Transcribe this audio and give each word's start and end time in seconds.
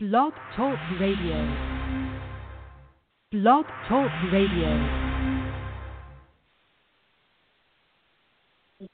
Blog 0.00 0.32
Talk 0.54 0.78
Radio. 1.00 1.56
Blog 3.32 3.64
Talk 3.88 4.08
Radio. 4.32 4.68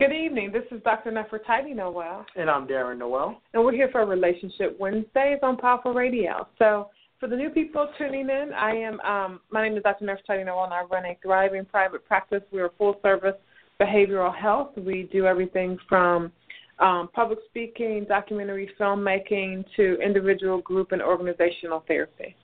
Good 0.01 0.15
evening. 0.15 0.51
This 0.51 0.63
is 0.71 0.83
Dr. 0.83 1.13
Nefertiti 1.13 1.77
Noel. 1.77 2.25
And 2.37 2.49
I'm 2.49 2.67
Darren 2.67 2.97
Noel. 2.97 3.39
And 3.53 3.63
we're 3.63 3.73
here 3.73 3.91
for 3.93 4.07
Relationship 4.07 4.81
Wednesdays 4.81 5.41
on 5.43 5.59
Powerful 5.59 5.93
Radio. 5.93 6.49
So, 6.59 6.89
for 7.21 7.29
the 7.29 7.37
new 7.37 7.51
people 7.51 7.87
tuning 7.99 8.31
in, 8.31 8.53
I 8.57 8.71
am. 8.71 8.99
Um, 9.01 9.41
my 9.51 9.69
name 9.69 9.77
is 9.77 9.83
Dr. 9.83 10.07
Nefertiti 10.07 10.47
Noel, 10.47 10.65
and 10.65 10.73
I 10.73 10.85
run 10.85 11.05
a 11.05 11.19
thriving 11.23 11.67
private 11.67 12.07
practice. 12.07 12.41
We're 12.51 12.71
full 12.79 12.99
service 13.03 13.37
behavioral 13.79 14.35
health. 14.35 14.71
We 14.79 15.07
do 15.13 15.27
everything 15.27 15.77
from 15.87 16.33
um, 16.79 17.09
public 17.13 17.39
speaking, 17.47 18.07
documentary 18.09 18.71
filmmaking, 18.79 19.65
to 19.77 19.99
individual, 20.01 20.61
group, 20.61 20.93
and 20.93 21.03
organizational 21.03 21.85
therapy. 21.87 22.35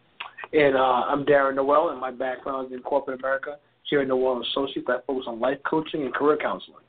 And 0.52 0.76
uh, 0.76 0.80
I'm 0.80 1.24
Darren 1.24 1.56
Noel, 1.56 1.90
and 1.90 2.00
my 2.00 2.10
background 2.10 2.68
is 2.68 2.72
in 2.72 2.82
corporate 2.82 3.20
America. 3.20 3.56
Here 3.84 4.00
at 4.00 4.08
Noel 4.08 4.42
Associates, 4.42 4.86
I 4.88 4.98
focus 5.06 5.24
on 5.26 5.40
life 5.40 5.58
coaching 5.68 6.02
and 6.02 6.14
career 6.14 6.38
counseling. 6.40 6.84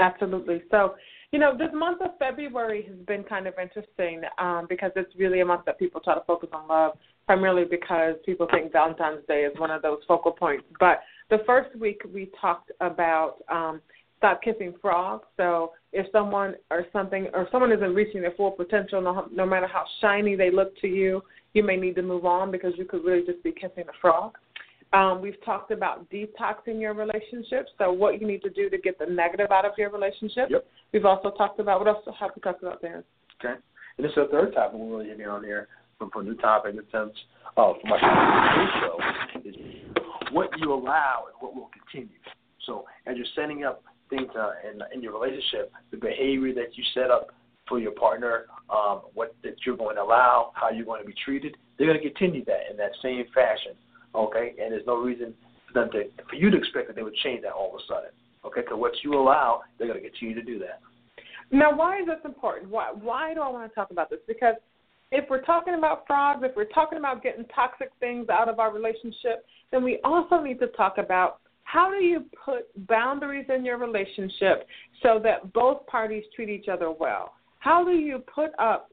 Absolutely. 0.00 0.62
So, 0.70 0.94
you 1.32 1.38
know, 1.38 1.56
this 1.56 1.68
month 1.72 2.00
of 2.02 2.10
February 2.18 2.84
has 2.88 2.96
been 3.06 3.22
kind 3.22 3.46
of 3.46 3.54
interesting 3.60 4.22
um, 4.38 4.66
because 4.68 4.90
it's 4.96 5.14
really 5.16 5.40
a 5.40 5.44
month 5.44 5.62
that 5.66 5.78
people 5.78 6.00
try 6.00 6.14
to 6.14 6.24
focus 6.26 6.48
on 6.52 6.66
love, 6.66 6.98
primarily 7.26 7.64
because 7.64 8.14
people 8.26 8.48
think 8.50 8.72
Valentine's 8.72 9.24
Day 9.28 9.42
is 9.42 9.56
one 9.58 9.70
of 9.70 9.82
those 9.82 9.98
focal 10.08 10.32
points. 10.32 10.64
But 10.80 11.00
the 11.28 11.38
first 11.46 11.76
week 11.78 12.02
we 12.12 12.30
talked 12.40 12.72
about 12.80 13.36
um, 13.48 13.80
stop 14.18 14.42
kissing 14.42 14.74
frogs. 14.80 15.24
So 15.36 15.72
if 15.92 16.06
someone 16.12 16.54
or 16.70 16.86
something 16.92 17.28
or 17.34 17.48
someone 17.50 17.72
isn't 17.72 17.94
reaching 17.94 18.20
their 18.22 18.32
full 18.32 18.52
potential, 18.52 19.00
no, 19.00 19.28
no 19.32 19.44
matter 19.44 19.66
how 19.66 19.84
shiny 20.00 20.36
they 20.36 20.50
look 20.50 20.76
to 20.80 20.86
you, 20.86 21.22
you 21.52 21.64
may 21.64 21.76
need 21.76 21.96
to 21.96 22.02
move 22.02 22.24
on 22.24 22.50
because 22.50 22.72
you 22.76 22.84
could 22.84 23.04
really 23.04 23.26
just 23.26 23.42
be 23.42 23.52
kissing 23.52 23.84
a 23.88 24.00
frog. 24.00 24.36
Um, 24.92 25.20
we've 25.20 25.42
talked 25.44 25.70
about 25.70 26.08
detoxing 26.10 26.80
your 26.80 26.94
relationship, 26.94 27.66
so 27.78 27.92
what 27.92 28.20
you 28.20 28.26
need 28.26 28.42
to 28.42 28.50
do 28.50 28.68
to 28.70 28.78
get 28.78 28.98
the 28.98 29.06
negative 29.06 29.52
out 29.52 29.64
of 29.64 29.72
your 29.78 29.90
relationship. 29.90 30.48
Yep. 30.50 30.66
We've 30.92 31.04
also 31.04 31.30
talked 31.30 31.60
about 31.60 31.78
what 31.78 31.88
else 31.88 31.98
we 32.06 32.12
have 32.18 32.30
we 32.34 32.42
talked 32.42 32.62
about 32.62 32.82
there? 32.82 33.04
Okay. 33.38 33.54
And 33.96 34.04
this 34.04 34.10
is 34.10 34.16
the 34.16 34.28
third 34.30 34.52
topic 34.54 34.78
we're 34.78 34.98
really 34.98 35.10
hitting 35.10 35.26
on 35.26 35.44
here 35.44 35.68
for, 35.98 36.20
a 36.20 36.24
new 36.24 36.34
topic 36.36 36.70
in 36.70 36.76
the 36.76 36.84
sense 36.90 37.16
of 37.56 37.76
my 37.84 37.98
show 38.80 38.98
is 39.44 39.54
what 40.32 40.48
you 40.58 40.72
allow 40.72 41.24
and 41.26 41.34
what 41.40 41.54
will 41.54 41.70
continue. 41.72 42.16
So 42.66 42.84
as 43.06 43.16
you're 43.16 43.26
setting 43.36 43.64
up 43.64 43.82
things 44.10 44.28
uh, 44.38 44.52
in, 44.68 44.80
in 44.94 45.02
your 45.02 45.18
relationship, 45.18 45.72
the 45.90 45.96
behavior 45.96 46.52
that 46.54 46.76
you 46.76 46.84
set 46.94 47.10
up 47.10 47.28
for 47.68 47.78
your 47.78 47.92
partner, 47.92 48.46
um, 48.68 49.02
what 49.14 49.34
that 49.44 49.54
you're 49.64 49.76
going 49.76 49.96
to 49.96 50.02
allow, 50.02 50.50
how 50.54 50.70
you're 50.70 50.84
going 50.84 51.00
to 51.00 51.06
be 51.06 51.14
treated, 51.24 51.56
they're 51.78 51.86
going 51.86 52.00
to 52.00 52.04
continue 52.04 52.44
that 52.44 52.70
in 52.70 52.76
that 52.76 52.90
same 53.02 53.24
fashion. 53.32 53.72
Okay, 54.14 54.54
and 54.60 54.72
there's 54.72 54.86
no 54.86 54.96
reason 54.96 55.32
for 55.68 55.80
them 55.80 55.90
to 55.92 56.04
for 56.28 56.34
you 56.34 56.50
to 56.50 56.56
expect 56.56 56.88
that 56.88 56.96
they 56.96 57.02
would 57.02 57.14
change 57.22 57.42
that 57.42 57.52
all 57.52 57.72
of 57.72 57.80
a 57.80 57.84
sudden. 57.86 58.10
Okay, 58.44 58.62
because 58.62 58.76
what 58.78 58.92
you 59.04 59.14
allow, 59.14 59.60
they're 59.78 59.86
going 59.86 60.02
to 60.02 60.08
continue 60.10 60.34
to 60.34 60.42
do 60.42 60.58
that. 60.58 60.80
Now, 61.52 61.76
why 61.76 62.00
is 62.00 62.06
this 62.06 62.18
important? 62.24 62.70
Why 62.70 62.90
why 62.92 63.34
do 63.34 63.40
I 63.40 63.48
want 63.48 63.70
to 63.70 63.74
talk 63.74 63.92
about 63.92 64.10
this? 64.10 64.20
Because 64.26 64.56
if 65.12 65.28
we're 65.28 65.42
talking 65.42 65.74
about 65.74 66.06
frogs, 66.06 66.42
if 66.44 66.54
we're 66.56 66.64
talking 66.66 66.98
about 66.98 67.22
getting 67.22 67.44
toxic 67.46 67.90
things 68.00 68.28
out 68.28 68.48
of 68.48 68.58
our 68.58 68.72
relationship, 68.72 69.44
then 69.70 69.82
we 69.82 69.98
also 70.04 70.40
need 70.40 70.58
to 70.60 70.68
talk 70.68 70.98
about 70.98 71.40
how 71.70 71.90
do 71.90 72.04
you 72.04 72.24
put 72.44 72.64
boundaries 72.88 73.46
in 73.54 73.64
your 73.64 73.78
relationship 73.78 74.66
so 75.02 75.20
that 75.22 75.52
both 75.52 75.86
parties 75.86 76.24
treat 76.34 76.48
each 76.48 76.68
other 76.68 76.90
well? 76.90 77.34
How 77.60 77.84
do 77.84 77.92
you 77.92 78.24
put 78.34 78.50
up 78.58 78.90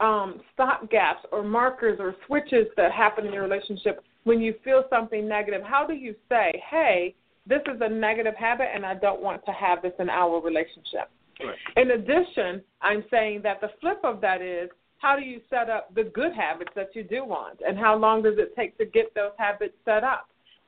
um, 0.00 0.40
stop 0.52 0.90
gaps 0.90 1.24
or 1.30 1.44
markers 1.44 1.98
or 2.00 2.16
switches 2.26 2.66
that 2.76 2.90
happen 2.90 3.26
in 3.26 3.32
your 3.32 3.44
relationship 3.44 4.02
when 4.24 4.40
you 4.40 4.54
feel 4.64 4.84
something 4.90 5.28
negative? 5.28 5.62
How 5.62 5.86
do 5.86 5.94
you 5.94 6.16
say, 6.28 6.60
hey, 6.68 7.14
this 7.46 7.60
is 7.72 7.80
a 7.80 7.88
negative 7.88 8.34
habit 8.34 8.68
and 8.74 8.84
I 8.84 8.94
don't 8.94 9.22
want 9.22 9.44
to 9.44 9.52
have 9.52 9.82
this 9.82 9.92
in 10.00 10.10
our 10.10 10.40
relationship? 10.40 11.08
Right. 11.38 11.56
In 11.76 11.92
addition, 11.92 12.62
I'm 12.82 13.04
saying 13.08 13.42
that 13.44 13.60
the 13.60 13.68
flip 13.80 14.00
of 14.02 14.20
that 14.22 14.42
is 14.42 14.68
how 14.98 15.14
do 15.14 15.22
you 15.22 15.40
set 15.48 15.70
up 15.70 15.94
the 15.94 16.04
good 16.04 16.32
habits 16.32 16.70
that 16.74 16.88
you 16.94 17.04
do 17.04 17.24
want 17.24 17.60
and 17.64 17.78
how 17.78 17.96
long 17.96 18.22
does 18.22 18.34
it 18.38 18.56
take 18.56 18.76
to 18.78 18.84
get 18.84 19.14
those 19.14 19.32
habits 19.38 19.74
set 19.84 20.02
up? 20.02 20.26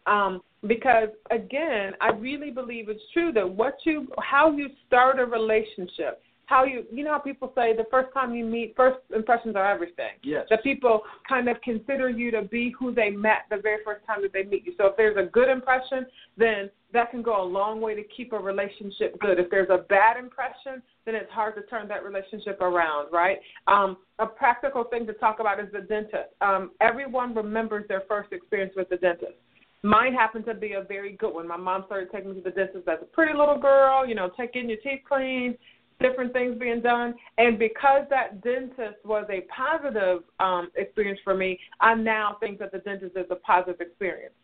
Um, 0.09 0.41
because 0.67 1.09
again, 1.31 1.93
I 2.01 2.11
really 2.11 2.51
believe 2.51 2.89
it's 2.89 3.03
true 3.13 3.33
that 3.33 3.49
what 3.49 3.75
you, 3.85 4.09
how 4.19 4.51
you 4.51 4.69
start 4.87 5.21
a 5.21 5.25
relationship, 5.25 6.21
how 6.47 6.65
you, 6.65 6.85
you 6.91 7.05
know, 7.05 7.13
how 7.13 7.19
people 7.19 7.53
say 7.55 7.77
the 7.77 7.85
first 7.91 8.13
time 8.15 8.35
you 8.35 8.45
meet, 8.45 8.75
first 8.75 8.99
impressions 9.15 9.55
are 9.55 9.71
everything. 9.71 10.13
Yes. 10.23 10.47
That 10.49 10.63
people 10.63 11.03
kind 11.29 11.49
of 11.49 11.61
consider 11.61 12.09
you 12.09 12.31
to 12.31 12.43
be 12.43 12.75
who 12.79 12.93
they 12.93 13.11
met 13.11 13.43
the 13.51 13.59
very 13.59 13.85
first 13.85 14.05
time 14.07 14.23
that 14.23 14.33
they 14.33 14.45
meet 14.45 14.65
you. 14.67 14.73
So 14.79 14.87
if 14.87 14.97
there's 14.97 15.19
a 15.19 15.31
good 15.31 15.49
impression, 15.49 16.07
then 16.39 16.71
that 16.95 17.11
can 17.11 17.21
go 17.21 17.43
a 17.43 17.45
long 17.45 17.83
way 17.83 17.95
to 17.95 18.03
keep 18.03 18.33
a 18.33 18.39
relationship 18.39 19.21
good. 19.21 19.39
If 19.39 19.51
there's 19.51 19.69
a 19.69 19.85
bad 19.91 20.17
impression, 20.17 20.83
then 21.05 21.15
it's 21.15 21.31
hard 21.31 21.55
to 21.57 21.63
turn 21.63 21.87
that 21.89 22.03
relationship 22.03 22.63
around, 22.63 23.13
right? 23.13 23.37
Um, 23.67 23.99
a 24.19 24.27
practical 24.27 24.85
thing 24.85 25.07
to 25.07 25.13
talk 25.13 25.41
about 25.41 25.61
is 25.61 25.67
the 25.71 25.83
dentist. 25.83 26.31
Um, 26.41 26.71
everyone 26.81 27.35
remembers 27.35 27.87
their 27.89 28.05
first 28.09 28.33
experience 28.33 28.73
with 28.75 28.89
the 28.89 28.97
dentist. 28.97 29.35
Mine 29.83 30.13
happened 30.13 30.45
to 30.47 30.55
be 30.55 30.73
a 30.73 30.83
very 30.83 31.13
good 31.13 31.33
one. 31.33 31.47
My 31.47 31.57
mom 31.57 31.85
started 31.87 32.11
taking 32.11 32.31
me 32.31 32.37
to 32.37 32.43
the 32.43 32.51
dentist 32.51 32.89
as 32.89 32.99
a 33.01 33.05
pretty 33.05 33.33
little 33.37 33.59
girl, 33.59 34.07
you 34.07 34.15
know, 34.15 34.31
taking 34.37 34.69
your 34.69 34.79
teeth 34.79 35.03
cleaned, 35.09 35.57
different 36.01 36.33
things 36.33 36.59
being 36.59 36.81
done. 36.81 37.15
And 37.39 37.59
because 37.59 38.03
that 38.11 38.43
dentist 38.43 39.05
was 39.05 39.27
a 39.31 39.43
positive 39.55 40.25
um, 40.41 40.71
experience 40.75 41.21
for 41.23 41.35
me, 41.35 41.59
I 41.81 41.95
now 41.95 42.37
think 42.41 42.59
that 42.59 42.73
the 42.73 42.79
dentist 42.79 43.17
is 43.17 43.27
a 43.31 43.37
positive 43.37 43.81
experience. 43.81 44.35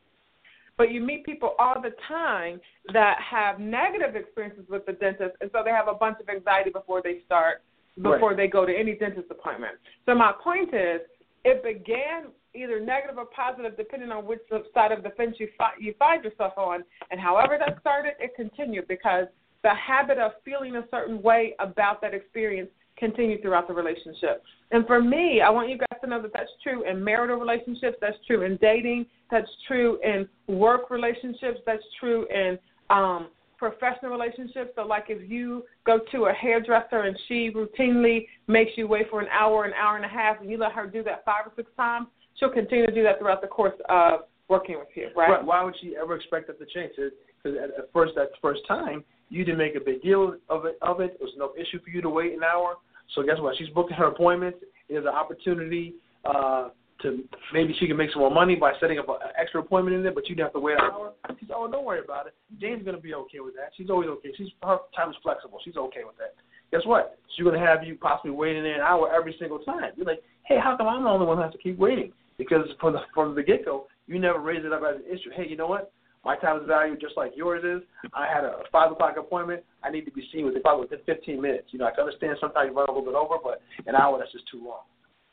But 0.77 0.91
you 0.91 1.01
meet 1.01 1.25
people 1.25 1.55
all 1.59 1.81
the 1.81 1.93
time 2.09 2.61
that 2.93 3.19
have 3.21 3.61
negative 3.61 4.17
experiences 4.17 4.65
with 4.69 4.85
the 4.87 4.93
dentist, 4.93 5.37
and 5.41 5.51
so 5.53 5.63
they 5.65 5.71
have 5.71 5.89
a 5.89 5.95
bunch 5.95 6.19
of 6.21 6.29
anxiety 6.29 6.71
before 6.71 7.01
they 7.03 7.21
start, 7.27 7.63
before 8.03 8.31
Right. 8.31 8.37
they 8.37 8.49
go 8.49 8.67
to 8.67 8.77
any 8.77 8.95
dentist 8.95 9.31
appointment. 9.31 9.79
So 10.05 10.15
my 10.17 10.33
point 10.33 10.75
is, 10.75 11.01
it 11.45 11.63
began 11.63 12.33
either 12.55 12.81
negative 12.81 13.19
or 13.19 13.27
positive, 13.27 13.77
depending 13.77 14.11
on 14.11 14.27
which 14.27 14.41
side 14.73 14.93
of 14.93 15.03
the 15.03 15.11
fence 15.11 15.37
you 15.39 15.49
fi- 15.59 15.75
you 15.79 15.95
find 15.99 16.25
yourself 16.25 16.53
on, 16.57 16.85
and 17.11 17.21
however 17.21 17.57
that 17.59 17.79
started, 17.81 18.13
it 18.21 18.35
continued 18.37 18.87
because 18.89 19.27
the 19.63 19.75
habit 19.75 20.19
of 20.19 20.33
feeling 20.45 20.77
a 20.77 20.85
certain 20.91 21.21
way 21.23 21.55
about 21.59 22.01
that 22.03 22.15
experience 22.15 22.71
continued 22.97 23.43
throughout 23.43 23.67
the 23.67 23.75
relationship. 23.75 24.43
And 24.71 24.87
for 24.87 25.03
me, 25.03 25.41
I 25.41 25.51
want 25.51 25.69
you 25.69 25.79
guys 25.79 25.99
to 26.03 26.07
know 26.09 26.23
that 26.23 26.33
that's 26.33 26.51
true 26.63 26.89
in 26.89 27.03
marital 27.03 27.37
relationships, 27.37 27.97
that's 28.01 28.17
true 28.27 28.43
in 28.43 28.57
dating, 28.59 29.07
that's 29.31 29.51
true 29.67 29.99
in 30.03 30.29
work 30.47 30.91
relationships, 30.91 31.61
that's 31.67 31.83
true 31.99 32.27
in 32.29 32.59
um, 32.91 33.29
professional 33.59 34.11
relationships. 34.11 34.71
So, 34.77 34.83
like 34.83 35.07
if 35.09 35.29
you 35.29 35.65
go 35.87 36.01
to 36.13 36.27
a 36.27 36.33
hairdresser 36.33 37.01
and 37.01 37.19
she 37.27 37.51
routinely 37.51 38.27
makes 38.47 38.73
you 38.77 38.87
wait 38.87 39.11
for 39.11 39.21
an 39.21 39.29
hour, 39.29 39.65
an 39.65 39.73
hour 39.73 39.97
and 39.97 40.05
a 40.05 40.09
half, 40.09 40.41
and 40.41 40.51
you 40.51 40.59
let 40.59 40.73
her 40.73 40.87
do 40.87 41.03
that 41.05 41.25
five 41.25 41.47
or 41.47 41.53
six 41.57 41.71
times, 41.77 42.07
she'll 42.39 42.51
continue 42.51 42.87
to 42.87 42.95
do 42.95 43.03
that 43.03 43.19
throughout 43.19 43.41
the 43.41 43.49
course 43.49 43.75
of 43.89 44.21
working 44.49 44.79
with 44.79 44.89
you, 44.95 45.09
right? 45.17 45.31
Right. 45.31 45.45
Why 45.45 45.65
would 45.65 45.75
she 45.81 45.95
ever 46.01 46.17
expect 46.17 46.49
that 46.49 46.59
to 46.59 46.67
change? 46.67 46.93
Because 46.97 47.59
at, 47.59 47.71
at 47.79 47.93
first, 47.93 48.15
that 48.17 48.29
first 48.43 48.61
time, 48.67 49.05
you 49.31 49.45
didn't 49.45 49.59
make 49.59 49.75
a 49.75 49.81
big 49.81 50.03
deal 50.03 50.37
of 50.49 50.67
it. 50.67 50.79
Of 50.83 51.01
it, 51.01 51.17
it 51.19 51.21
was 51.21 51.33
no 51.37 51.53
issue 51.57 51.83
for 51.83 51.91
you 51.91 52.03
to 52.03 52.11
wait 52.11 52.33
an 52.33 52.43
hour. 52.43 52.77
So 53.15 53.23
guess 53.23 53.37
what? 53.39 53.57
She's 53.57 53.69
booking 53.69 53.97
her 53.97 54.07
appointments. 54.07 54.59
There's 54.89 55.05
an 55.05 55.15
opportunity 55.15 55.95
uh, 56.25 56.69
to 57.03 57.25
maybe 57.53 57.75
she 57.79 57.87
can 57.87 57.97
make 57.97 58.11
some 58.13 58.21
more 58.21 58.31
money 58.31 58.55
by 58.55 58.73
setting 58.81 58.99
up 58.99 59.09
an 59.09 59.17
extra 59.41 59.61
appointment 59.61 59.97
in 59.97 60.03
there, 60.03 60.13
but 60.13 60.29
you'd 60.29 60.39
have 60.39 60.53
to 60.53 60.61
wait 60.61 60.75
an 60.79 60.91
hour. 60.93 61.13
She's 61.41 61.49
oh, 61.55 61.69
don't 61.71 61.85
worry 61.85 62.01
about 62.05 62.27
it. 62.27 62.35
Jane's 62.61 62.85
gonna 62.85 62.99
be 62.99 63.15
okay 63.15 63.41
with 63.41 63.55
that. 63.55 63.71
She's 63.77 63.91
always 63.91 64.09
okay. 64.09 64.31
She's 64.37 64.49
her 64.63 64.79
time 64.95 65.11
is 65.11 65.17
flexible. 65.23 65.59
She's 65.65 65.77
okay 65.77 66.05
with 66.05 66.17
that. 66.19 66.35
Guess 66.71 66.87
what? 66.87 67.19
She's 67.37 67.45
gonna 67.45 67.59
have 67.59 67.85
you 67.85 67.97
possibly 67.97 68.31
waiting 68.31 68.65
an 68.65 68.81
hour 68.81 69.13
every 69.13 69.35
single 69.39 69.59
time. 69.61 69.93
You're 69.97 70.07
like, 70.07 70.23
hey, 70.45 70.59
how 70.63 70.77
come 70.77 70.89
I'm 70.89 71.05
the 71.05 71.11
only 71.11 71.27
one 71.27 71.37
who 71.37 71.43
has 71.43 71.53
to 71.53 71.59
keep 71.59 71.79
waiting? 71.79 72.13
Because 72.39 72.67
from 72.81 72.95
the 72.95 73.01
from 73.15 73.35
the 73.35 73.43
get 73.43 73.65
go, 73.65 73.87
you 74.07 74.19
never 74.19 74.41
raised 74.41 74.65
it 74.65 74.73
up 74.73 74.83
as 74.83 74.97
an 74.97 75.07
issue. 75.07 75.31
Hey, 75.35 75.47
you 75.49 75.57
know 75.57 75.67
what? 75.69 75.93
My 76.25 76.37
time 76.37 76.61
is 76.61 76.67
valued 76.67 77.01
just 77.01 77.17
like 77.17 77.33
yours 77.37 77.63
is. 77.65 77.87
I 78.15 78.27
had 78.27 78.45
a 78.45 78.61
five 78.73 78.91
o'clock 78.91 79.17
appointment. 79.19 79.63
I 79.83 79.91
need 79.91 80.07
to 80.07 80.11
be 80.11 80.27
seen 80.33 80.47
with 80.47 80.61
probably 80.63 80.87
within 80.89 81.05
15 81.05 81.41
minutes. 81.41 81.69
You 81.71 81.79
know, 81.79 81.87
I 81.87 81.91
can 81.91 82.01
understand 82.01 82.39
sometimes 82.41 82.71
you 82.71 82.77
run 82.77 82.89
a 82.89 82.93
little 82.93 83.05
bit 83.05 83.15
over, 83.15 83.37
but 83.43 83.61
an 83.87 83.95
hour 83.95 84.19
that's 84.19 84.33
just 84.33 84.49
too 84.51 84.65
long. 84.65 84.81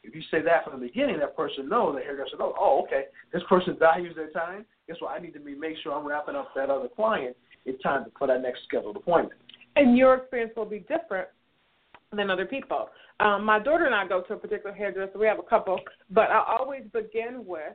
If 0.03 0.15
you 0.15 0.21
say 0.31 0.41
that 0.41 0.65
from 0.65 0.79
the 0.79 0.87
beginning, 0.87 1.19
that 1.19 1.37
person 1.37 1.69
knows, 1.69 1.95
the 1.95 2.01
hairdresser 2.01 2.35
knows, 2.37 2.55
oh, 2.59 2.83
okay, 2.85 3.05
this 3.31 3.43
person 3.47 3.77
values 3.79 4.15
their 4.15 4.31
time. 4.31 4.65
Guess 4.87 4.97
what? 4.99 5.11
I 5.11 5.19
need 5.19 5.33
to 5.35 5.39
be 5.39 5.55
make 5.55 5.75
sure 5.83 5.93
I'm 5.93 6.05
wrapping 6.05 6.35
up 6.35 6.49
that 6.55 6.69
other 6.69 6.89
client 6.93 7.37
in 7.65 7.77
time 7.79 8.05
for 8.17 8.27
that 8.27 8.41
next 8.41 8.61
scheduled 8.67 8.97
appointment. 8.97 9.39
and 9.75 9.97
your 9.97 10.15
experience 10.15 10.53
will 10.57 10.65
be 10.65 10.79
different 10.79 11.29
than 12.15 12.29
other 12.29 12.45
people. 12.45 12.89
Um, 13.19 13.45
my 13.45 13.59
daughter 13.59 13.85
and 13.85 13.95
I 13.95 14.07
go 14.07 14.21
to 14.21 14.33
a 14.33 14.37
particular 14.37 14.75
hairdresser. 14.75 15.17
We 15.17 15.27
have 15.27 15.39
a 15.39 15.43
couple, 15.43 15.79
but 16.09 16.29
I 16.29 16.43
always 16.59 16.83
begin 16.91 17.45
with, 17.45 17.73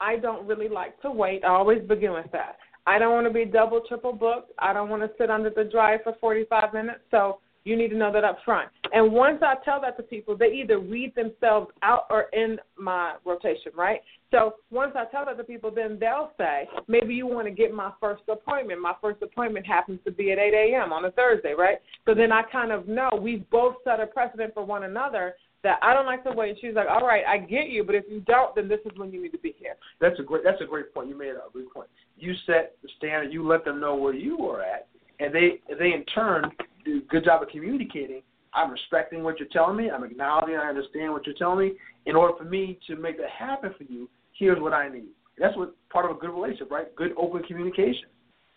I 0.00 0.16
don't 0.16 0.46
really 0.46 0.68
like 0.68 1.00
to 1.02 1.10
wait. 1.10 1.44
I 1.44 1.48
always 1.48 1.86
begin 1.86 2.12
with 2.12 2.30
that. 2.32 2.56
I 2.86 2.98
don't 2.98 3.12
want 3.12 3.26
to 3.26 3.32
be 3.32 3.44
double, 3.44 3.80
triple 3.86 4.12
booked. 4.12 4.52
I 4.58 4.72
don't 4.72 4.88
want 4.88 5.02
to 5.02 5.10
sit 5.18 5.30
under 5.30 5.50
the 5.50 5.64
dryer 5.64 6.00
for 6.02 6.14
45 6.20 6.72
minutes. 6.72 7.00
So 7.10 7.38
You 7.66 7.76
need 7.76 7.88
to 7.88 7.96
know 7.96 8.12
that 8.12 8.22
up 8.22 8.38
front. 8.44 8.70
And 8.92 9.12
once 9.12 9.42
I 9.42 9.54
tell 9.64 9.80
that 9.80 9.96
to 9.96 10.04
people, 10.04 10.36
they 10.36 10.52
either 10.52 10.78
read 10.78 11.12
themselves 11.16 11.72
out 11.82 12.04
or 12.10 12.26
in 12.32 12.58
my 12.78 13.14
rotation, 13.24 13.72
right? 13.74 14.00
So 14.30 14.54
once 14.70 14.92
I 14.94 15.04
tell 15.06 15.24
that 15.24 15.36
to 15.36 15.42
people, 15.42 15.72
then 15.74 15.98
they'll 15.98 16.30
say, 16.38 16.68
maybe 16.86 17.12
you 17.12 17.26
want 17.26 17.48
to 17.48 17.50
get 17.50 17.74
my 17.74 17.90
first 18.00 18.22
appointment. 18.28 18.80
My 18.80 18.94
first 19.00 19.20
appointment 19.20 19.66
happens 19.66 19.98
to 20.04 20.12
be 20.12 20.30
at 20.30 20.38
8 20.38 20.54
a.m. 20.54 20.92
on 20.92 21.06
a 21.06 21.10
Thursday, 21.10 21.54
right? 21.58 21.78
So 22.04 22.14
then 22.14 22.30
I 22.30 22.42
kind 22.52 22.70
of 22.70 22.86
know 22.86 23.10
we've 23.20 23.48
both 23.50 23.74
set 23.82 23.98
a 23.98 24.06
precedent 24.06 24.54
for 24.54 24.64
one 24.64 24.84
another 24.84 25.34
that 25.64 25.80
I 25.82 25.92
don't 25.92 26.06
like 26.06 26.22
to 26.22 26.30
wait. 26.30 26.50
And 26.50 26.58
she's 26.60 26.74
like, 26.76 26.86
all 26.88 27.04
right, 27.04 27.24
I 27.26 27.38
get 27.38 27.68
you, 27.68 27.82
but 27.82 27.96
if 27.96 28.04
you 28.08 28.20
don't, 28.20 28.54
then 28.54 28.68
this 28.68 28.78
is 28.84 28.96
when 28.96 29.10
you 29.10 29.20
need 29.20 29.32
to 29.32 29.38
be 29.38 29.56
here. 29.58 29.74
That's 30.00 30.20
a 30.20 30.22
great. 30.22 30.44
That's 30.44 30.60
a 30.60 30.66
great 30.66 30.94
point. 30.94 31.08
You 31.08 31.18
made 31.18 31.30
a 31.30 31.50
great 31.52 31.72
point. 31.72 31.88
You 32.16 32.32
set 32.46 32.76
the 32.80 32.88
standard. 32.98 33.32
You 33.32 33.44
let 33.44 33.64
them 33.64 33.80
know 33.80 33.96
where 33.96 34.14
you 34.14 34.38
are 34.46 34.62
at, 34.62 34.86
and 35.18 35.34
they 35.34 35.60
they 35.76 35.86
in 35.86 36.04
turn 36.14 36.52
do 36.86 36.98
a 36.98 37.08
good 37.10 37.24
job 37.24 37.42
of 37.42 37.48
communicating. 37.48 38.22
I'm 38.54 38.70
respecting 38.70 39.22
what 39.22 39.38
you're 39.38 39.48
telling 39.52 39.76
me. 39.76 39.90
I'm 39.90 40.04
acknowledging. 40.04 40.56
I 40.56 40.68
understand 40.68 41.12
what 41.12 41.26
you're 41.26 41.34
telling 41.36 41.68
me. 41.68 41.74
In 42.06 42.16
order 42.16 42.32
for 42.38 42.44
me 42.44 42.78
to 42.86 42.96
make 42.96 43.18
that 43.18 43.30
happen 43.30 43.74
for 43.76 43.84
you, 43.84 44.08
here's 44.38 44.60
what 44.60 44.72
I 44.72 44.88
need. 44.88 45.08
That's 45.38 45.56
what 45.56 45.74
part 45.90 46.10
of 46.10 46.16
a 46.16 46.20
good 46.20 46.30
relationship, 46.30 46.70
right? 46.70 46.94
Good 46.96 47.12
open 47.18 47.42
communication. 47.42 48.08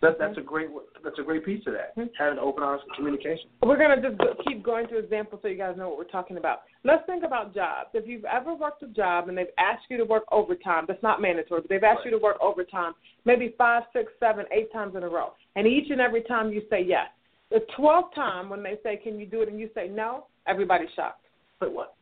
That, 0.02 0.18
that's 0.18 0.38
a 0.38 0.42
great 0.42 0.70
that's 1.04 1.20
a 1.20 1.24
great 1.24 1.44
piece 1.44 1.62
of 1.68 1.74
that. 1.74 1.94
Mm-hmm. 1.98 2.08
Having 2.18 2.40
open, 2.40 2.64
honest 2.64 2.86
communication. 2.96 3.50
We're 3.62 3.78
gonna 3.78 4.02
just 4.02 4.18
go, 4.18 4.34
keep 4.48 4.64
going 4.64 4.88
through 4.88 5.00
examples 5.00 5.42
so 5.42 5.50
you 5.50 5.58
guys 5.58 5.76
know 5.76 5.90
what 5.90 5.98
we're 5.98 6.06
talking 6.06 6.38
about. 6.38 6.60
Let's 6.86 7.06
think 7.06 7.26
about 7.26 7.54
jobs. 7.54 7.90
If 7.94 8.08
you've 8.08 8.24
ever 8.24 8.56
worked 8.56 8.82
a 8.82 8.88
job 8.88 9.28
and 9.28 9.38
they've 9.38 9.48
asked 9.58 9.84
you 9.90 9.98
to 9.98 10.06
work 10.06 10.24
overtime, 10.32 10.86
that's 10.88 11.04
not 11.04 11.22
mandatory, 11.22 11.60
but 11.60 11.70
they've 11.70 11.84
asked 11.84 12.06
Right. 12.06 12.06
you 12.06 12.12
to 12.12 12.24
work 12.24 12.38
overtime 12.42 12.94
maybe 13.26 13.54
five, 13.58 13.84
six, 13.92 14.10
seven, 14.22 14.46
eight 14.54 14.72
times 14.72 14.96
in 14.96 15.04
a 15.04 15.10
row, 15.10 15.34
and 15.58 15.68
each 15.68 15.92
and 15.92 16.00
every 16.00 16.22
time 16.22 16.54
you 16.54 16.62
say 16.70 16.82
yes. 16.82 17.08
The 17.52 17.60
twelfth 17.76 18.14
time 18.16 18.50
when 18.50 18.62
they 18.62 18.78
say, 18.84 18.98
"Can 18.98 19.20
you 19.20 19.26
do 19.26 19.42
it?" 19.42 19.50
and 19.50 19.60
you 19.60 19.70
say 19.74 19.88
no, 19.88 20.26
everybody's 20.48 20.90
shocked. 20.96 21.26
But 21.60 21.74
what? 21.74 21.96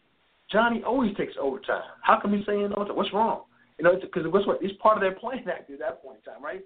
Johnny 0.51 0.83
always 0.83 1.15
takes 1.15 1.33
overtime. 1.39 1.81
How 2.01 2.19
come 2.21 2.33
he's 2.33 2.45
saying 2.45 2.71
overtime? 2.75 2.95
What's 2.95 3.13
wrong? 3.13 3.44
You 3.77 3.85
know, 3.85 3.99
because 3.99 4.23
what's 4.31 4.47
what? 4.47 4.59
It's 4.61 4.77
part 4.81 4.97
of 4.97 5.01
their 5.01 5.13
plan 5.13 5.39
at 5.47 5.67
that 5.79 6.01
point 6.01 6.19
in 6.25 6.33
time, 6.33 6.44
right? 6.44 6.63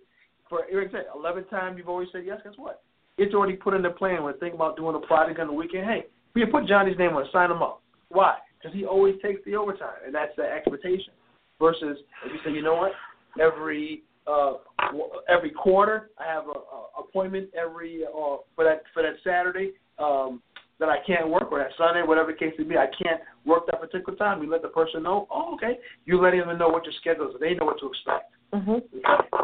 For 0.50 0.66
Eric 0.72 0.92
said, 0.92 1.06
eleven 1.16 1.46
times 1.46 1.78
you've 1.78 1.90
always 1.90 2.08
said 2.12 2.24
yes. 2.26 2.40
Guess 2.44 2.54
what? 2.58 2.82
It's 3.18 3.34
already 3.34 3.54
put 3.54 3.74
in 3.74 3.82
the 3.82 3.90
plan 3.90 4.24
when 4.24 4.38
think 4.38 4.56
about 4.56 4.78
doing 4.78 4.96
a 4.96 5.06
project 5.06 5.40
on 5.40 5.48
the 5.48 5.54
weekend. 5.54 5.86
Hey, 5.86 6.06
we 6.34 6.42
can 6.42 6.52
put 6.52 6.68
Johnny's 6.68 6.98
name 6.98 7.16
on 7.16 7.24
it, 7.24 7.32
sign 7.32 7.52
him 7.52 7.62
up. 7.62 7.82
Why? 8.10 8.38
Because 8.58 8.76
he 8.76 8.86
always 8.86 9.16
takes 9.22 9.42
the 9.46 9.56
overtime, 9.56 10.00
and 10.06 10.14
that's 10.14 10.36
the 10.38 10.44
expectation. 10.44 11.14
Versus 11.60 11.98
if 12.26 12.32
you 12.32 12.40
say, 12.44 12.52
you 12.52 12.64
know 12.64 12.76
what, 12.76 12.92
every 13.40 14.04
uh, 14.28 14.54
w- 14.88 15.10
every 15.28 15.52
quarter 15.52 16.10
I 16.18 16.26
have 16.26 16.46
a, 16.46 16.50
a 16.50 17.02
appointment 17.02 17.50
every 17.60 18.04
uh, 18.06 18.38
for 18.56 18.64
that 18.64 18.84
for 18.94 19.04
that 19.04 19.16
Saturday. 19.24 19.74
Um, 20.00 20.42
that 20.80 20.90
I 20.90 20.98
can't 21.06 21.30
work 21.30 21.52
or 21.52 21.60
that 21.60 21.70
Sunday, 21.78 22.02
whatever 22.02 22.32
the 22.32 22.38
case 22.38 22.54
may 22.58 22.64
be, 22.64 22.76
I 22.76 22.88
can't 22.88 23.22
work 23.46 23.68
that 23.68 23.80
particular 23.80 24.18
time. 24.18 24.42
You 24.42 24.50
let 24.50 24.64
the 24.64 24.68
person 24.70 25.04
know, 25.04 25.28
oh, 25.32 25.54
okay. 25.54 25.78
You 26.06 26.20
letting 26.20 26.40
them 26.40 26.58
know 26.58 26.70
what 26.70 26.84
your 26.86 26.94
schedule 27.00 27.28
is, 27.28 27.34
so 27.34 27.38
they 27.40 27.54
know 27.54 27.66
what 27.66 27.80
to 27.82 27.88
expect. 27.88 28.34
Mm-hmm. 28.54 28.98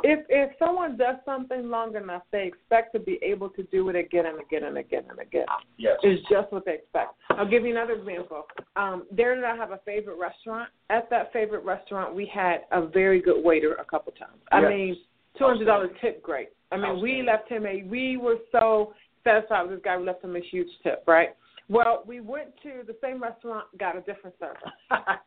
If 0.04 0.26
if 0.28 0.52
someone 0.60 0.98
does 0.98 1.16
something 1.24 1.70
long 1.70 1.96
enough, 1.96 2.24
they 2.32 2.46
expect 2.46 2.94
to 2.94 3.00
be 3.00 3.20
able 3.22 3.50
to 3.52 3.64
do 3.64 3.88
it 3.88 3.96
again 3.96 4.26
and 4.26 4.38
again 4.42 4.66
and 4.66 4.78
again 4.78 5.04
and 5.10 5.20
again. 5.20 5.46
Yes. 5.78 5.96
It's 6.04 6.28
just 6.28 6.52
what 6.52 6.66
they 6.66 6.74
expect. 6.74 7.14
I'll 7.30 7.50
give 7.50 7.64
you 7.64 7.72
another 7.72 7.94
example. 7.94 8.46
Um, 8.78 9.06
Darren 9.16 9.38
and 9.38 9.46
I 9.46 9.56
have 9.56 9.72
a 9.72 9.80
favorite 9.86 10.18
restaurant. 10.20 10.70
At 10.90 11.10
that 11.10 11.34
favorite 11.34 11.66
restaurant, 11.66 12.14
we 12.14 12.30
had 12.32 12.62
a 12.72 12.86
very 12.86 13.22
good 13.22 13.44
waiter 13.44 13.74
a 13.74 13.86
couple 13.86 14.12
times. 14.14 14.40
I 14.52 14.62
Yes. 14.62 14.70
mean, 14.70 14.98
two 15.38 15.46
hundred 15.46 15.66
dollars 15.66 15.90
tip, 16.00 16.22
great. 16.22 16.50
I 16.72 16.78
mean, 16.78 17.02
we 17.02 17.24
left 17.24 17.50
him 17.50 17.66
a. 17.66 17.84
We 17.84 18.18
were 18.18 18.38
so 18.52 18.94
satisfied 19.24 19.64
with 19.64 19.72
this 19.72 19.82
guy. 19.84 19.98
We 19.98 20.06
left 20.06 20.24
him 20.24 20.36
a 20.36 20.40
huge 20.40 20.70
tip, 20.84 21.04
right? 21.08 21.36
Well, 21.70 22.04
we 22.06 22.22
went 22.22 22.56
to 22.64 22.84
the 22.86 22.96
same 23.02 23.22
restaurant, 23.22 23.66
got 23.78 23.98
a 23.98 24.02
different 24.02 24.36
server. 24.40 24.72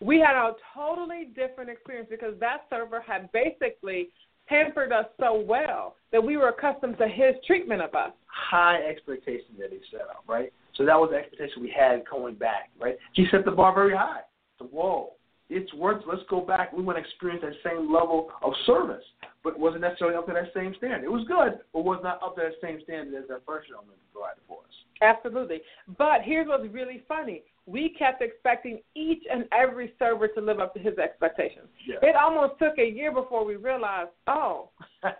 we 0.00 0.20
had 0.20 0.36
a 0.36 0.54
totally 0.74 1.24
different 1.34 1.70
experience 1.70 2.08
because 2.10 2.38
that 2.40 2.66
server 2.70 3.00
had 3.00 3.30
basically 3.32 4.10
pampered 4.46 4.92
us 4.92 5.06
so 5.18 5.40
well 5.40 5.96
that 6.12 6.22
we 6.22 6.36
were 6.36 6.48
accustomed 6.48 6.98
to 6.98 7.08
his 7.08 7.34
treatment 7.46 7.80
of 7.80 7.94
us. 7.94 8.12
High 8.26 8.82
expectations 8.88 9.58
that 9.58 9.70
he 9.70 9.78
set 9.90 10.02
up, 10.02 10.24
right? 10.28 10.52
So 10.76 10.84
that 10.84 10.96
was 10.98 11.10
the 11.12 11.16
expectation 11.16 11.62
we 11.62 11.74
had 11.76 12.02
going 12.10 12.34
back, 12.34 12.70
right? 12.80 12.96
She 13.14 13.26
set 13.30 13.44
the 13.44 13.50
bar 13.50 13.74
very 13.74 13.94
high. 13.94 14.20
So, 14.58 14.66
whoa, 14.66 15.12
it's 15.50 15.72
worth. 15.74 16.02
Let's 16.06 16.22
go 16.30 16.40
back. 16.40 16.72
We 16.72 16.82
want 16.82 16.98
to 16.98 17.04
experience 17.04 17.44
that 17.44 17.52
same 17.68 17.92
level 17.92 18.30
of 18.42 18.52
service, 18.66 19.04
but 19.44 19.58
wasn't 19.58 19.82
necessarily 19.82 20.16
up 20.16 20.26
to 20.26 20.32
that 20.32 20.52
same 20.54 20.74
standard. 20.78 21.04
It 21.04 21.12
was 21.12 21.26
good, 21.28 21.60
but 21.72 21.84
was 21.84 22.00
not 22.02 22.22
up 22.22 22.36
to 22.36 22.42
that 22.42 22.54
same 22.62 22.80
standard 22.84 23.22
as 23.22 23.28
that 23.28 23.42
first 23.46 23.68
gentleman 23.68 23.96
provided 24.12 24.40
for 24.48 24.58
us. 24.60 24.72
Absolutely. 25.02 25.60
But 25.98 26.22
here's 26.24 26.48
what's 26.48 26.66
really 26.72 27.02
funny. 27.06 27.42
We 27.66 27.94
kept 27.98 28.22
expecting 28.22 28.80
each 28.94 29.22
and 29.30 29.44
every 29.52 29.92
server 29.98 30.28
to 30.28 30.40
live 30.40 30.58
up 30.58 30.74
to 30.74 30.80
his 30.80 30.98
expectations. 30.98 31.68
Yeah. 31.86 32.08
It 32.08 32.16
almost 32.16 32.54
took 32.58 32.78
a 32.78 32.88
year 32.88 33.12
before 33.12 33.44
we 33.44 33.56
realized, 33.56 34.10
oh, 34.26 34.70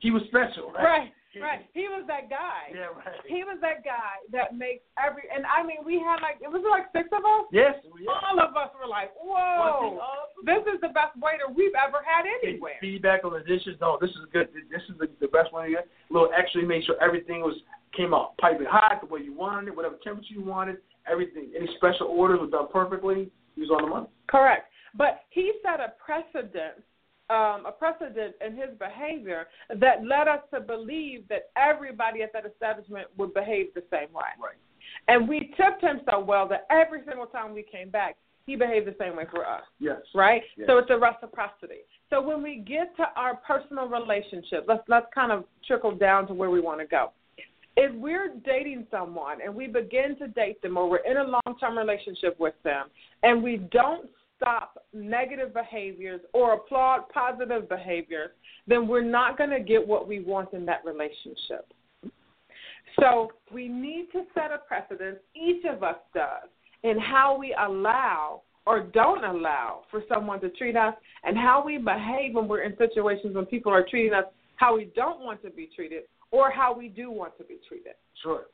he 0.00 0.10
was 0.10 0.22
special, 0.28 0.72
right? 0.72 0.84
right, 0.84 1.12
right. 1.38 1.62
He 1.70 1.86
was 1.86 2.02
that 2.10 2.26
guy. 2.26 2.74
Yeah, 2.74 2.90
right. 2.90 3.22
He 3.28 3.44
was 3.46 3.62
that 3.62 3.84
guy 3.86 4.18
that 4.34 4.58
makes 4.58 4.82
every, 4.98 5.30
and 5.30 5.46
I 5.46 5.62
mean, 5.62 5.86
we 5.86 6.02
had 6.02 6.18
like, 6.18 6.42
it 6.42 6.50
was 6.50 6.64
like 6.66 6.90
six 6.90 7.06
of 7.14 7.22
us. 7.22 7.46
Yes. 7.54 7.78
Oh, 7.86 7.94
yeah. 8.00 8.10
All 8.10 8.38
of 8.42 8.56
us 8.56 8.74
were 8.74 8.88
like, 8.90 9.14
whoa, 9.14 10.00
this 10.42 10.66
is 10.66 10.80
the 10.82 10.90
best 10.90 11.14
waiter 11.22 11.46
we've 11.46 11.76
ever 11.78 12.02
had 12.02 12.26
Get 12.26 12.58
anywhere. 12.58 12.80
feedback 12.80 13.22
on 13.22 13.32
the 13.36 13.44
dishes. 13.46 13.78
No, 13.80 13.98
this 14.00 14.10
is 14.10 14.26
good. 14.32 14.50
This 14.50 14.82
is 14.90 14.98
the, 14.98 15.06
the 15.20 15.30
best 15.30 15.52
one 15.52 15.70
you 15.70 15.76
get. 15.78 15.86
A 15.86 16.12
little 16.12 16.30
extra, 16.34 16.66
make 16.66 16.82
sure 16.82 16.98
everything 16.98 17.46
was 17.46 17.54
came 17.96 18.14
out 18.14 18.38
piping 18.38 18.66
hot 18.70 19.00
the 19.02 19.06
way 19.12 19.20
you 19.20 19.34
wanted 19.34 19.68
it, 19.68 19.76
whatever 19.76 19.96
temperature 20.02 20.34
you 20.34 20.42
wanted. 20.42 20.78
Everything, 21.10 21.50
any 21.56 21.68
special 21.76 22.06
orders 22.06 22.38
were 22.40 22.46
done 22.46 22.68
perfectly. 22.72 23.30
He 23.56 23.62
was 23.62 23.70
on 23.70 23.82
the 23.82 23.88
money. 23.88 24.06
Correct. 24.28 24.70
But 24.94 25.22
he 25.30 25.52
set 25.62 25.80
a 25.80 25.92
precedent, 26.04 26.82
um, 27.30 27.64
a 27.64 27.72
precedent 27.72 28.34
in 28.44 28.56
his 28.56 28.70
behavior 28.78 29.46
that 29.76 30.04
led 30.04 30.26
us 30.26 30.40
to 30.52 30.60
believe 30.60 31.28
that 31.28 31.50
everybody 31.56 32.22
at 32.22 32.32
that 32.32 32.44
establishment 32.44 33.06
would 33.16 33.32
behave 33.32 33.72
the 33.74 33.84
same 33.90 34.12
way. 34.12 34.30
Right. 34.42 34.56
And 35.08 35.28
we 35.28 35.54
tipped 35.56 35.82
him 35.82 36.00
so 36.10 36.20
well 36.20 36.48
that 36.48 36.66
every 36.70 37.00
single 37.06 37.26
time 37.26 37.54
we 37.54 37.62
came 37.62 37.88
back, 37.88 38.16
he 38.46 38.56
behaved 38.56 38.86
the 38.86 38.96
same 38.98 39.16
way 39.16 39.24
for 39.30 39.46
us. 39.46 39.62
Yes. 39.78 40.00
Right? 40.14 40.42
Yes. 40.56 40.66
So 40.66 40.78
it's 40.78 40.90
a 40.90 40.98
reciprocity. 40.98 41.84
So 42.08 42.20
when 42.20 42.42
we 42.42 42.56
get 42.56 42.96
to 42.96 43.04
our 43.14 43.36
personal 43.36 43.86
relationship, 43.86 44.64
let's 44.66 44.82
let's 44.88 45.06
kind 45.14 45.30
of 45.30 45.44
trickle 45.66 45.94
down 45.94 46.26
to 46.26 46.34
where 46.34 46.50
we 46.50 46.60
want 46.60 46.80
to 46.80 46.86
go. 46.86 47.12
If 47.76 47.94
we're 47.94 48.34
dating 48.44 48.88
someone 48.90 49.38
and 49.42 49.54
we 49.54 49.68
begin 49.68 50.16
to 50.18 50.26
date 50.26 50.60
them 50.62 50.76
or 50.76 50.90
we're 50.90 50.98
in 50.98 51.18
a 51.18 51.22
long 51.22 51.58
term 51.60 51.78
relationship 51.78 52.38
with 52.40 52.54
them 52.64 52.88
and 53.22 53.40
we 53.40 53.58
don't 53.70 54.10
stop 54.40 54.82
negative 54.92 55.52
behaviors 55.52 56.20
or 56.32 56.54
applaud 56.54 57.08
positive 57.12 57.68
behaviors, 57.68 58.30
then 58.66 58.88
we're 58.88 59.02
not 59.02 59.36
going 59.36 59.50
to 59.50 59.60
get 59.60 59.86
what 59.86 60.08
we 60.08 60.20
want 60.20 60.52
in 60.52 60.64
that 60.66 60.82
relationship. 60.84 61.72
So 62.98 63.32
we 63.52 63.68
need 63.68 64.08
to 64.12 64.22
set 64.34 64.50
a 64.50 64.58
precedent, 64.58 65.18
each 65.34 65.64
of 65.64 65.82
us 65.82 65.96
does, 66.14 66.48
in 66.82 66.98
how 66.98 67.36
we 67.38 67.54
allow 67.58 68.42
or 68.66 68.80
don't 68.80 69.24
allow 69.24 69.82
for 69.90 70.02
someone 70.12 70.40
to 70.40 70.50
treat 70.50 70.76
us 70.76 70.94
and 71.24 71.36
how 71.36 71.62
we 71.64 71.78
behave 71.78 72.34
when 72.34 72.48
we're 72.48 72.62
in 72.62 72.76
situations 72.76 73.34
when 73.34 73.46
people 73.46 73.72
are 73.72 73.86
treating 73.88 74.12
us 74.12 74.24
how 74.56 74.76
we 74.76 74.90
don't 74.94 75.20
want 75.20 75.42
to 75.42 75.50
be 75.50 75.68
treated 75.74 76.02
or 76.30 76.50
how 76.50 76.76
we 76.76 76.88
do 76.88 77.10
want 77.10 77.36
to 77.38 77.44
be 77.44 77.58
treated. 77.66 77.94
Sure. 78.22 78.44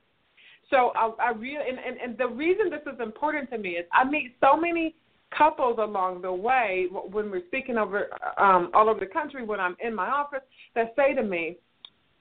So 0.70 0.92
I, 0.96 1.10
I 1.20 1.30
really, 1.30 1.68
and, 1.68 1.78
and, 1.78 1.96
and 1.98 2.18
the 2.18 2.28
reason 2.28 2.70
this 2.70 2.80
is 2.92 3.00
important 3.00 3.50
to 3.50 3.58
me 3.58 3.70
is 3.70 3.86
I 3.92 4.04
meet 4.08 4.34
so 4.40 4.56
many 4.56 4.94
couples 5.36 5.78
along 5.78 6.22
the 6.22 6.32
way 6.32 6.86
when 6.90 7.30
we're 7.30 7.46
speaking 7.46 7.76
over 7.76 8.08
um, 8.38 8.70
all 8.74 8.88
over 8.88 9.00
the 9.00 9.06
country 9.06 9.44
when 9.44 9.60
I'm 9.60 9.76
in 9.82 9.94
my 9.94 10.08
office 10.08 10.42
that 10.74 10.94
say 10.96 11.14
to 11.14 11.22
me, 11.22 11.56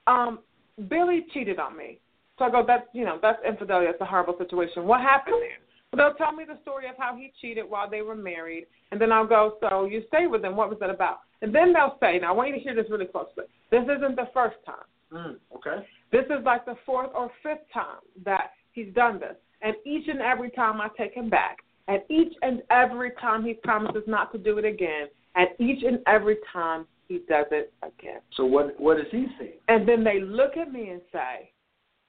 um, 0.06 0.40
"Billy 0.88 1.26
cheated 1.32 1.58
on 1.58 1.76
me." 1.76 1.98
So 2.38 2.44
I 2.44 2.50
go, 2.50 2.64
"That's 2.66 2.86
you 2.92 3.04
know 3.04 3.18
that's 3.20 3.38
infidelity. 3.46 3.86
That's 3.86 4.00
a 4.00 4.06
horrible 4.06 4.36
situation. 4.38 4.84
What 4.84 5.00
happened 5.00 5.36
there?" 5.40 5.58
So 5.90 5.96
they'll 5.96 6.14
tell 6.14 6.32
me 6.32 6.44
the 6.44 6.58
story 6.62 6.88
of 6.88 6.96
how 6.98 7.16
he 7.16 7.32
cheated 7.40 7.68
while 7.68 7.88
they 7.88 8.02
were 8.02 8.16
married, 8.16 8.66
and 8.90 9.00
then 9.00 9.12
I'll 9.12 9.26
go, 9.26 9.56
"So 9.60 9.84
you 9.84 10.02
stayed 10.08 10.26
with 10.26 10.44
him? 10.44 10.56
What 10.56 10.68
was 10.68 10.78
that 10.80 10.90
about?" 10.90 11.20
And 11.42 11.54
then 11.54 11.72
they'll 11.72 11.96
say, 12.00 12.18
"Now 12.18 12.30
I 12.30 12.32
want 12.32 12.48
you 12.48 12.54
to 12.54 12.60
hear 12.60 12.74
this 12.74 12.90
really 12.90 13.06
closely. 13.06 13.44
This 13.70 13.84
isn't 13.84 14.16
the 14.16 14.28
first 14.34 14.56
time." 14.64 14.86
Mm, 15.12 15.36
okay. 15.54 15.86
This 16.10 16.24
is 16.26 16.44
like 16.44 16.64
the 16.64 16.76
fourth 16.84 17.10
or 17.14 17.30
fifth 17.42 17.70
time 17.72 18.00
that 18.24 18.52
he's 18.72 18.92
done 18.94 19.18
this. 19.18 19.36
And 19.62 19.74
each 19.84 20.08
and 20.08 20.20
every 20.20 20.50
time 20.50 20.80
I 20.80 20.88
take 20.96 21.14
him 21.14 21.30
back, 21.30 21.58
and 21.88 22.02
each 22.08 22.32
and 22.42 22.62
every 22.70 23.12
time 23.20 23.44
he 23.44 23.54
promises 23.54 24.02
not 24.06 24.32
to 24.32 24.38
do 24.38 24.58
it 24.58 24.64
again, 24.64 25.08
and 25.34 25.48
each 25.58 25.84
and 25.84 26.00
every 26.06 26.36
time 26.52 26.86
he 27.08 27.20
does 27.28 27.46
it 27.50 27.72
again. 27.82 28.20
So 28.36 28.44
what 28.44 28.78
what 28.80 28.96
does 28.96 29.06
he 29.10 29.26
see? 29.38 29.54
And 29.68 29.88
then 29.88 30.02
they 30.02 30.20
look 30.20 30.56
at 30.56 30.72
me 30.72 30.90
and 30.90 31.00
say, 31.12 31.52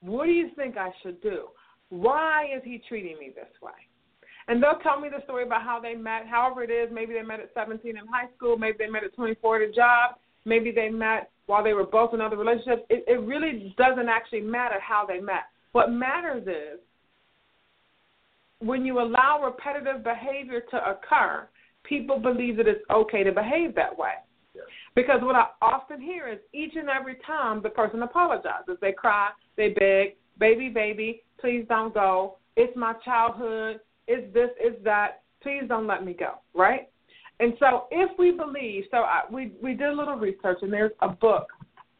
What 0.00 0.26
do 0.26 0.32
you 0.32 0.50
think 0.56 0.76
I 0.76 0.90
should 1.02 1.20
do? 1.20 1.46
Why 1.90 2.46
is 2.54 2.62
he 2.64 2.82
treating 2.88 3.18
me 3.18 3.30
this 3.34 3.48
way? 3.62 3.72
And 4.48 4.62
they'll 4.62 4.78
tell 4.82 4.98
me 4.98 5.08
the 5.10 5.22
story 5.24 5.44
about 5.44 5.62
how 5.62 5.78
they 5.78 5.94
met, 5.94 6.26
however 6.26 6.62
it 6.62 6.70
is. 6.70 6.88
Maybe 6.92 7.12
they 7.12 7.22
met 7.22 7.40
at 7.40 7.50
17 7.54 7.90
in 7.90 8.06
high 8.06 8.28
school. 8.36 8.56
Maybe 8.56 8.78
they 8.78 8.88
met 8.88 9.04
at 9.04 9.14
24 9.14 9.62
at 9.62 9.68
a 9.68 9.72
job. 9.72 10.16
Maybe 10.46 10.72
they 10.72 10.88
met 10.88 11.30
while 11.46 11.62
they 11.62 11.74
were 11.74 11.84
both 11.84 12.14
in 12.14 12.20
other 12.22 12.36
relationships. 12.36 12.82
It, 12.88 13.04
it 13.06 13.20
really 13.20 13.74
doesn't 13.76 14.08
actually 14.08 14.40
matter 14.40 14.80
how 14.80 15.04
they 15.06 15.20
met. 15.20 15.44
What 15.72 15.92
matters 15.92 16.46
is 16.46 16.80
when 18.60 18.84
you 18.84 19.00
allow 19.00 19.42
repetitive 19.44 20.02
behavior 20.02 20.60
to 20.70 20.76
occur, 20.76 21.48
people 21.84 22.18
believe 22.18 22.56
that 22.56 22.66
it's 22.66 22.84
okay 22.90 23.22
to 23.22 23.32
behave 23.32 23.74
that 23.74 23.96
way. 23.96 24.14
Yes. 24.54 24.64
Because 24.94 25.20
what 25.22 25.36
I 25.36 25.46
often 25.62 26.00
hear 26.00 26.28
is 26.28 26.38
each 26.52 26.74
and 26.76 26.88
every 26.88 27.16
time 27.26 27.62
the 27.62 27.70
person 27.70 28.02
apologizes, 28.02 28.76
they 28.80 28.92
cry, 28.92 29.30
they 29.56 29.70
beg, 29.70 30.16
baby, 30.38 30.68
baby, 30.68 31.22
please 31.40 31.64
don't 31.68 31.94
go. 31.94 32.36
It's 32.56 32.76
my 32.76 32.94
childhood. 33.04 33.80
It's 34.08 34.32
this, 34.34 34.50
it's 34.58 34.82
that. 34.84 35.22
Please 35.42 35.62
don't 35.68 35.86
let 35.86 36.04
me 36.04 36.14
go, 36.14 36.34
right? 36.54 36.88
And 37.40 37.52
so 37.60 37.86
if 37.92 38.10
we 38.18 38.32
believe, 38.32 38.84
so 38.90 38.98
I, 38.98 39.22
we 39.30 39.52
we 39.62 39.74
did 39.74 39.88
a 39.88 39.92
little 39.92 40.16
research, 40.16 40.58
and 40.62 40.72
there's 40.72 40.90
a 41.00 41.08
book. 41.08 41.46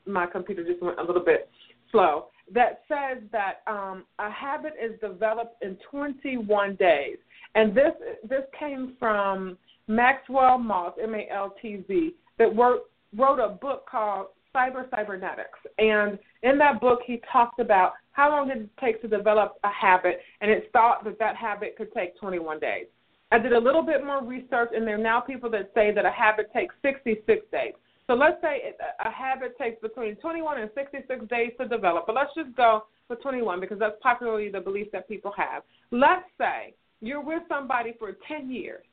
My 0.04 0.26
computer 0.26 0.64
just 0.64 0.82
went 0.82 0.98
a 0.98 1.02
little 1.02 1.24
bit 1.24 1.48
slow. 1.92 2.26
That 2.52 2.80
says 2.88 3.22
that 3.32 3.62
um, 3.66 4.04
a 4.18 4.30
habit 4.30 4.72
is 4.82 4.98
developed 5.00 5.62
in 5.62 5.76
21 5.90 6.76
days, 6.76 7.16
and 7.54 7.74
this 7.74 7.92
this 8.28 8.44
came 8.58 8.96
from 8.98 9.58
Maxwell 9.86 10.58
Maltz, 10.58 11.02
M 11.02 11.14
A 11.14 11.28
L 11.30 11.54
T 11.60 11.84
Z, 11.86 12.14
that 12.38 12.56
wrote 12.56 12.82
wrote 13.16 13.38
a 13.38 13.50
book 13.50 13.86
called 13.90 14.28
Cyber 14.54 14.88
Cybernetics, 14.90 15.58
and 15.78 16.18
in 16.42 16.58
that 16.58 16.80
book 16.80 17.00
he 17.06 17.20
talked 17.30 17.60
about 17.60 17.92
how 18.12 18.30
long 18.30 18.50
it 18.50 18.68
takes 18.80 19.00
to 19.02 19.08
develop 19.08 19.58
a 19.64 19.70
habit, 19.70 20.20
and 20.40 20.50
it's 20.50 20.66
thought 20.72 21.04
that 21.04 21.18
that 21.18 21.36
habit 21.36 21.76
could 21.76 21.92
take 21.92 22.18
21 22.18 22.58
days. 22.58 22.86
I 23.30 23.38
did 23.38 23.52
a 23.52 23.58
little 23.58 23.82
bit 23.82 24.04
more 24.04 24.24
research, 24.24 24.70
and 24.74 24.86
there 24.86 24.94
are 24.94 25.02
now 25.02 25.20
people 25.20 25.50
that 25.50 25.70
say 25.74 25.92
that 25.92 26.06
a 26.06 26.10
habit 26.10 26.50
takes 26.52 26.74
66 26.82 27.46
days. 27.52 27.74
So 28.08 28.14
let's 28.14 28.40
say 28.40 28.74
a 29.04 29.10
habit 29.10 29.56
takes 29.58 29.80
between 29.80 30.16
21 30.16 30.60
and 30.60 30.70
66 30.74 31.26
days 31.28 31.52
to 31.60 31.68
develop, 31.68 32.06
but 32.06 32.16
let's 32.16 32.34
just 32.34 32.56
go 32.56 32.84
for 33.06 33.16
21 33.16 33.60
because 33.60 33.78
that's 33.78 33.96
popularly 34.02 34.48
the 34.48 34.60
belief 34.60 34.90
that 34.92 35.06
people 35.06 35.32
have. 35.36 35.62
Let's 35.90 36.24
say 36.38 36.74
you're 37.00 37.22
with 37.22 37.42
somebody 37.48 37.94
for 37.98 38.16
10 38.26 38.50
years, 38.50 38.84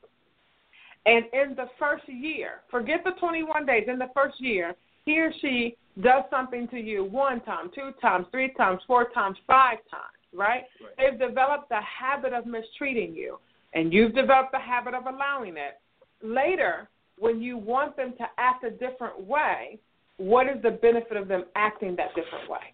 and 1.06 1.24
in 1.32 1.56
the 1.56 1.66
first 1.78 2.04
year, 2.08 2.60
forget 2.70 3.00
the 3.04 3.12
21 3.18 3.64
days, 3.64 3.84
in 3.88 3.98
the 3.98 4.10
first 4.14 4.38
year, 4.38 4.74
he 5.06 5.18
or 5.18 5.32
she 5.40 5.76
does 6.02 6.24
something 6.30 6.68
to 6.68 6.78
you 6.78 7.04
one 7.04 7.40
time, 7.40 7.70
two 7.74 7.92
times, 8.02 8.26
three 8.30 8.52
times, 8.54 8.80
four 8.86 9.08
times, 9.10 9.38
five 9.46 9.78
times, 9.90 10.18
right? 10.34 10.64
Right. 10.98 11.10
They've 11.18 11.18
developed 11.18 11.70
the 11.70 11.80
habit 11.80 12.34
of 12.34 12.44
mistreating 12.44 13.14
you 13.14 13.38
and 13.72 13.92
you've 13.92 14.14
developed 14.14 14.52
the 14.52 14.58
habit 14.58 14.94
of 14.94 15.06
allowing 15.06 15.56
it. 15.56 15.80
Later, 16.22 16.88
when 17.18 17.40
you 17.40 17.56
want 17.56 17.96
them 17.96 18.14
to 18.18 18.26
act 18.38 18.64
a 18.64 18.70
different 18.70 19.20
way, 19.20 19.78
what 20.18 20.46
is 20.46 20.60
the 20.62 20.70
benefit 20.70 21.16
of 21.16 21.28
them 21.28 21.44
acting 21.54 21.96
that 21.96 22.14
different 22.14 22.48
way? 22.48 22.72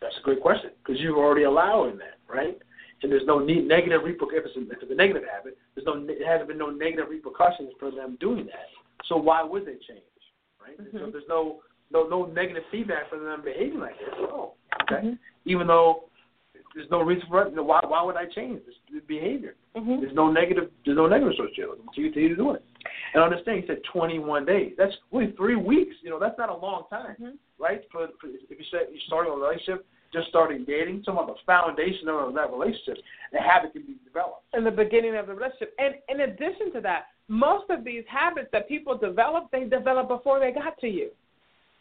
That's 0.00 0.16
a 0.18 0.22
great 0.22 0.40
question 0.40 0.70
because 0.84 1.00
you're 1.00 1.16
already 1.16 1.44
allowing 1.44 1.96
that, 1.98 2.18
right? 2.28 2.58
And 3.02 3.10
there's 3.10 3.26
no 3.26 3.40
need, 3.40 3.66
negative 3.66 4.02
repercussions. 4.04 4.70
If 4.70 4.82
it's 4.82 4.92
a 4.92 4.94
negative 4.94 5.24
habit, 5.28 5.58
there's 5.74 5.86
no, 5.86 6.04
it 6.08 6.24
hasn't 6.24 6.48
been 6.48 6.58
no 6.58 6.70
negative 6.70 7.06
repercussions 7.10 7.70
for 7.78 7.90
them 7.90 8.16
doing 8.20 8.46
that. 8.46 8.66
So 9.06 9.16
why 9.16 9.42
would 9.42 9.62
they 9.62 9.74
change, 9.74 10.06
right? 10.60 10.76
So 10.92 10.98
Mhm. 10.98 11.12
there's 11.12 11.28
no, 11.28 11.62
no, 11.90 12.06
no 12.06 12.26
negative 12.26 12.64
feedback 12.70 13.08
for 13.10 13.18
them 13.18 13.42
behaving 13.42 13.80
like 13.80 13.98
this. 13.98 14.14
Oh, 14.18 14.54
okay. 14.82 15.02
Mhm. 15.06 15.18
Even 15.46 15.66
though 15.66 16.08
there's 16.74 16.90
no 16.90 17.00
reason 17.02 17.26
for 17.28 17.42
it, 17.42 17.50
you 17.50 17.56
know, 17.56 17.62
why, 17.62 17.80
why 17.86 18.02
would 18.02 18.16
I 18.16 18.26
change 18.26 18.60
this 18.66 19.02
behavior? 19.06 19.54
Mm-hmm. 19.76 20.00
There's 20.00 20.14
no 20.14 20.30
negative. 20.30 20.70
There's 20.84 20.96
no 20.96 21.06
negative 21.06 21.34
associated 21.34 21.70
with 21.70 21.78
it. 21.80 21.84
So 21.94 22.00
you 22.00 22.10
continue 22.10 22.28
to 22.30 22.36
do 22.36 22.50
it. 22.52 22.64
And 23.14 23.22
understand, 23.22 23.60
he 23.60 23.66
said 23.66 23.78
21 23.92 24.46
days. 24.46 24.72
That's 24.78 24.92
really 25.12 25.32
three 25.36 25.56
weeks. 25.56 25.94
You 26.02 26.10
know, 26.10 26.18
that's 26.18 26.38
not 26.38 26.48
a 26.48 26.56
long 26.56 26.84
time, 26.90 27.16
Mhm. 27.20 27.36
right? 27.58 27.82
For, 27.90 28.08
for 28.20 28.28
if 28.28 28.58
you 28.58 28.64
said 28.70 28.88
you're 28.90 29.00
starting 29.06 29.32
a 29.32 29.36
relationship, 29.36 29.86
just 30.12 30.28
starting 30.28 30.64
dating, 30.64 31.02
some 31.04 31.18
of 31.18 31.26
the 31.26 31.34
foundation 31.46 32.08
of 32.08 32.34
that 32.34 32.52
relationship, 32.52 32.98
the 33.32 33.40
habit 33.40 33.72
can 33.72 33.82
be 33.82 33.96
developed. 34.04 34.44
In 34.52 34.64
the 34.64 34.70
beginning 34.70 35.16
of 35.16 35.26
the 35.26 35.34
relationship. 35.34 35.74
And 35.78 35.94
in 36.08 36.20
addition 36.20 36.72
to 36.74 36.80
that, 36.82 37.06
most 37.28 37.70
of 37.70 37.82
these 37.84 38.04
habits 38.08 38.48
that 38.52 38.68
people 38.68 38.96
develop, 38.96 39.50
they 39.50 39.64
develop 39.64 40.08
before 40.08 40.38
they 40.38 40.52
got 40.52 40.78
to 40.80 40.88
you. 40.88 41.10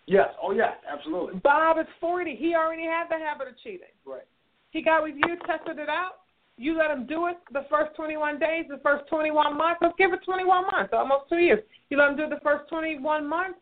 Yes. 0.05 0.29
Oh, 0.41 0.51
yeah. 0.51 0.75
Absolutely. 0.89 1.39
Bob 1.39 1.77
is 1.77 1.85
40. 1.99 2.35
He 2.35 2.55
already 2.55 2.83
had 2.85 3.07
the 3.09 3.17
habit 3.17 3.49
of 3.49 3.57
cheating. 3.63 3.91
Right. 4.05 4.23
He 4.71 4.81
got 4.81 5.03
with 5.03 5.15
you, 5.15 5.35
tested 5.45 5.79
it 5.79 5.89
out. 5.89 6.21
You 6.57 6.77
let 6.77 6.91
him 6.91 7.05
do 7.07 7.27
it 7.27 7.37
the 7.51 7.65
first 7.69 7.95
21 7.95 8.39
days, 8.39 8.65
the 8.69 8.79
first 8.83 9.07
21 9.09 9.57
months. 9.57 9.79
Let's 9.81 9.95
give 9.97 10.13
it 10.13 10.19
21 10.25 10.65
months, 10.71 10.93
almost 10.93 11.29
two 11.29 11.37
years. 11.37 11.63
You 11.89 11.97
let 11.97 12.11
him 12.11 12.17
do 12.17 12.23
it 12.23 12.29
the 12.29 12.39
first 12.43 12.69
21 12.69 13.27
months. 13.27 13.59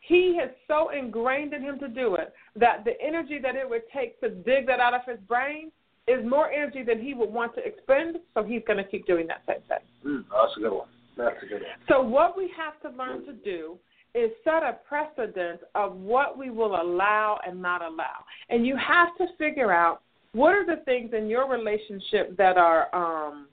He 0.00 0.36
has 0.40 0.50
so 0.66 0.90
ingrained 0.90 1.52
in 1.52 1.62
him 1.62 1.78
to 1.78 1.88
do 1.88 2.14
it 2.14 2.32
that 2.56 2.84
the 2.84 2.92
energy 3.00 3.38
that 3.42 3.54
it 3.54 3.68
would 3.68 3.82
take 3.94 4.18
to 4.20 4.30
dig 4.30 4.66
that 4.66 4.80
out 4.80 4.94
of 4.94 5.02
his 5.06 5.18
brain 5.28 5.70
is 6.08 6.24
more 6.26 6.50
energy 6.50 6.82
than 6.82 7.00
he 7.00 7.14
would 7.14 7.30
want 7.30 7.54
to 7.56 7.64
expend. 7.64 8.16
So 8.34 8.42
he's 8.42 8.62
going 8.66 8.78
to 8.78 8.84
keep 8.84 9.06
doing 9.06 9.26
that 9.26 9.42
same 9.46 9.62
thing. 9.68 9.86
Mm, 10.04 10.24
that's 10.30 10.56
a 10.56 10.60
good 10.60 10.72
one. 10.72 10.88
That's 11.16 11.36
a 11.42 11.46
good 11.46 11.60
one. 11.60 11.70
So 11.88 12.00
what 12.00 12.36
we 12.36 12.50
have 12.56 12.80
to 12.82 12.96
learn 12.96 13.26
to 13.26 13.32
do 13.32 13.78
is 14.14 14.30
set 14.42 14.62
a 14.62 14.78
precedent 14.88 15.60
of 15.74 15.94
what 15.96 16.36
we 16.36 16.50
will 16.50 16.80
allow 16.80 17.38
and 17.46 17.60
not 17.60 17.82
allow. 17.82 18.24
And 18.48 18.66
you 18.66 18.76
have 18.76 19.16
to 19.18 19.26
figure 19.38 19.72
out 19.72 20.00
what 20.32 20.54
are 20.54 20.64
the 20.64 20.82
things 20.84 21.10
in 21.16 21.28
your 21.28 21.48
relationship 21.48 22.36
that 22.36 22.56
are 22.56 22.94
um 22.94 23.48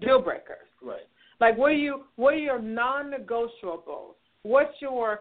deal 0.00 0.20
breakers. 0.20 0.66
Right. 0.82 1.06
Like 1.40 1.56
what 1.56 1.72
are 1.72 1.76
you 1.76 2.04
what 2.16 2.34
are 2.34 2.38
your 2.38 2.60
non-negotiables? 2.60 4.14
What's 4.42 4.80
your 4.80 5.20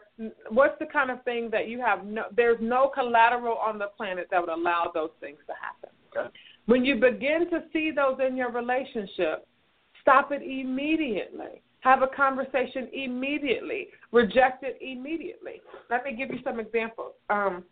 what's 0.50 0.78
the 0.80 0.86
kind 0.86 1.12
of 1.12 1.24
thing 1.24 1.50
that 1.52 1.68
you 1.68 1.80
have 1.80 2.06
no 2.06 2.24
there's 2.36 2.60
no 2.62 2.92
collateral 2.94 3.58
on 3.58 3.78
the 3.78 3.88
planet 3.98 4.28
that 4.32 4.42
would 4.42 4.50
allow 4.50 4.92
those 4.94 5.12
things 5.20 5.40
to 5.48 5.54
happen. 5.54 5.90
Okay. 6.16 6.30
When 6.66 6.84
you 6.84 6.96
begin 6.96 7.50
to 7.52 7.64
see 7.72 7.92
those 7.96 8.18
in 8.26 8.36
your 8.36 8.52
relationship, 8.52 9.48
stop 10.02 10.32
it 10.32 10.42
immediately. 10.42 11.62
Have 11.82 12.02
a 12.02 12.08
conversation 12.08 12.90
immediately. 12.92 13.88
Reject 14.12 14.64
it 14.64 14.78
immediately. 14.82 15.62
Let 15.90 16.04
me 16.04 16.16
give 16.16 16.30
you 16.30 16.40
some 16.44 16.60
examples. 16.60 17.14
Um, 17.30 17.64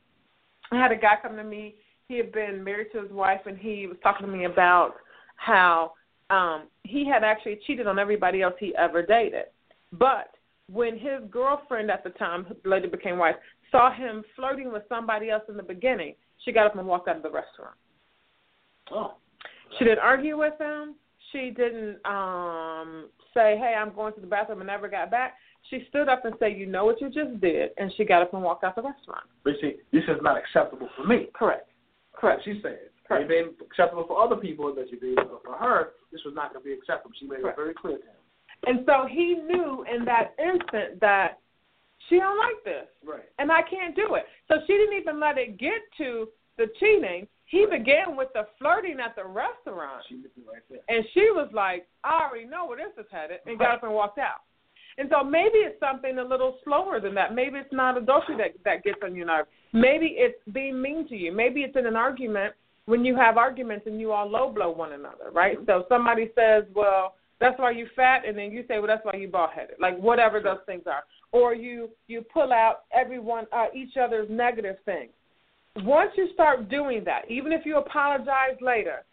I 0.72 0.77
had 0.82 0.92
a 0.92 0.96
guy 0.96 1.15
come 1.22 1.36
to 1.36 1.44
me. 1.44 1.75
He 2.08 2.18
had 2.18 2.32
been 2.32 2.64
married 2.64 2.88
to 2.94 3.02
his 3.02 3.12
wife, 3.12 3.42
and 3.46 3.58
he 3.58 3.88
was 3.88 3.98
talking 4.04 4.28
to 4.28 4.32
me 4.32 4.46
about 4.46 4.96
how 5.38 5.94
um, 6.30 6.68
he 6.84 7.08
had 7.08 7.24
actually 7.24 7.60
cheated 7.66 7.88
on 7.88 8.00
everybody 8.00 8.42
else 8.42 8.54
he 8.60 8.76
ever 8.76 9.04
dated. 9.04 9.46
But 9.92 10.32
when 10.72 10.98
his 10.98 11.22
girlfriend 11.30 11.90
at 11.92 12.04
the 12.04 12.12
time, 12.12 12.46
who 12.46 12.70
later 12.70 12.88
became 12.88 13.18
wife, 13.18 13.36
saw 13.72 13.92
him 13.92 14.24
flirting 14.36 14.72
with 14.72 14.84
somebody 14.88 15.30
else 15.30 15.44
in 15.50 15.58
the 15.58 15.64
beginning, 15.64 16.16
she 16.44 16.52
got 16.52 16.68
up 16.68 16.76
and 16.76 16.88
walked 16.88 17.08
out 17.08 17.18
of 17.18 17.24
the 17.24 17.32
restaurant. 17.32 17.76
Oh. 18.92 19.16
She 19.78 19.86
didn't 19.86 20.00
argue 20.00 20.38
with 20.38 20.60
him. 20.60 20.96
She 21.32 21.50
didn't 21.50 22.06
um 22.06 23.10
say, 23.34 23.58
"Hey, 23.58 23.76
I'm 23.78 23.94
going 23.94 24.14
to 24.14 24.22
the 24.22 24.28
bathroom," 24.28 24.62
and 24.62 24.68
never 24.68 24.88
got 24.88 25.10
back. 25.10 25.34
She 25.70 25.86
stood 25.90 26.08
up 26.08 26.24
and 26.24 26.36
said, 26.40 26.56
"You 26.56 26.68
know 26.68 26.86
what 26.86 27.02
you 27.02 27.10
just 27.10 27.42
did," 27.42 27.72
and 27.78 27.92
she 27.98 28.06
got 28.06 28.22
up 28.22 28.34
and 28.34 28.44
walked 28.44 28.64
out 28.64 28.76
the 28.76 28.84
restaurant. 28.84 29.24
But 29.44 29.54
see, 29.60 29.78
this 29.92 30.04
is 30.04 30.22
not 30.22 30.38
acceptable 30.38 30.88
for 30.96 31.04
me. 31.04 31.28
Correct. 31.34 31.68
Correct. 32.17 32.41
She's 32.45 32.62
saying. 32.63 32.77
Correct. 33.07 33.25
It 33.25 33.27
may 33.29 33.50
be 33.50 33.65
acceptable 33.65 34.05
for 34.07 34.22
other 34.22 34.36
people 34.36 34.74
that 34.75 34.89
you 34.91 35.00
did, 35.00 35.15
but 35.15 35.41
for 35.43 35.53
her, 35.53 35.91
this 36.12 36.22
was 36.25 36.34
not 36.36 36.53
going 36.53 36.63
to 36.63 36.65
be 36.65 36.74
acceptable. 36.74 37.13
She 37.19 37.27
made 37.27 37.41
Correct. 37.41 37.57
it 37.57 37.62
very 37.62 37.74
clear 37.74 37.98
to 37.98 38.03
him. 38.03 38.22
And 38.65 38.86
so 38.86 39.05
he 39.10 39.36
knew 39.36 39.86
in 39.93 40.05
that 40.05 40.34
instant 40.39 41.00
that 41.01 41.39
she 42.10 42.17
don't 42.17 42.38
like 42.38 42.63
this, 42.63 42.88
Right. 43.03 43.29
and 43.39 43.51
I 43.51 43.62
can't 43.62 43.95
do 43.95 44.15
it. 44.15 44.25
So 44.48 44.55
she 44.65 44.74
didn't 44.74 44.98
even 44.98 45.19
let 45.19 45.38
it 45.38 45.57
get 45.57 45.81
to 45.98 46.29
the 46.57 46.67
cheating. 46.79 47.27
He 47.45 47.65
began 47.69 48.15
with 48.15 48.29
the 48.34 48.48
flirting 48.57 49.00
at 49.00 49.15
the 49.15 49.24
restaurant. 49.25 50.03
She 50.10 50.15
right 50.48 50.63
there. 50.69 50.79
And 50.89 51.05
she 51.13 51.29
was 51.31 51.50
like, 51.53 51.88
I 52.03 52.24
already 52.24 52.45
know 52.48 52.65
where 52.65 52.77
this 52.77 52.93
is 52.98 53.05
headed, 53.12 53.39
and 53.45 53.60
got 53.60 53.75
up 53.75 53.84
and 53.84 53.93
walked 53.93 54.17
out. 54.17 54.41
And 54.98 55.10
so 55.12 55.24
maybe 55.24 55.58
it's 55.58 55.80
something 55.80 56.18
a 56.20 56.24
little 56.24 56.58
slower 56.64 57.00
than 57.00 57.14
that. 57.16 57.36
Maybe 57.36 57.58
it's 57.58 57.74
not 57.74 57.98
adultery 57.98 58.38
that 58.38 58.56
that 58.64 58.84
gets 58.84 59.00
on 59.04 59.16
your 59.16 59.25
nerve. 59.25 59.46
Maybe 59.74 60.16
it's 60.18 60.40
being 60.54 60.82
mean 60.82 61.08
to 61.10 61.16
you. 61.16 61.34
Maybe 61.34 61.62
it's 61.62 61.75
in 61.75 61.86
an 61.86 61.98
argument 61.98 62.54
when 62.86 63.04
you 63.04 63.16
have 63.16 63.38
arguments 63.38 63.88
and 63.88 64.00
you 64.00 64.12
all 64.12 64.30
low 64.30 64.50
blow 64.50 64.70
one 64.70 64.94
another, 64.94 65.32
right? 65.34 65.58
So 65.66 65.86
somebody 65.90 66.32
says, 66.36 66.64
"Well, 66.74 67.16
that's 67.40 67.60
why 67.60 67.72
you 67.72 67.88
fat," 67.96 68.25
and 68.25 68.38
then 68.38 68.52
you 68.52 68.64
say, 68.68 68.78
"Well, 68.78 68.88
that's 68.88 69.04
why 69.04 69.16
you 69.16 69.28
bald 69.28 69.50
headed." 69.52 69.75
Like 69.80 69.98
whatever 69.98 70.40
those 70.40 70.60
things 70.66 70.84
are, 70.88 71.04
or 71.32 71.54
you 71.54 71.90
you 72.08 72.22
pull 72.22 72.54
out 72.54 72.84
everyone 72.94 73.48
uh, 73.52 73.68
each 73.74 73.98
other's 73.98 74.30
negative 74.30 74.78
things. 74.86 75.12
Once 75.84 76.12
you 76.16 76.30
start 76.34 76.70
doing 76.70 77.04
that, 77.04 77.30
even 77.30 77.52
if 77.52 77.66
you 77.66 77.78
apologize 77.78 78.56
later, 78.62 79.04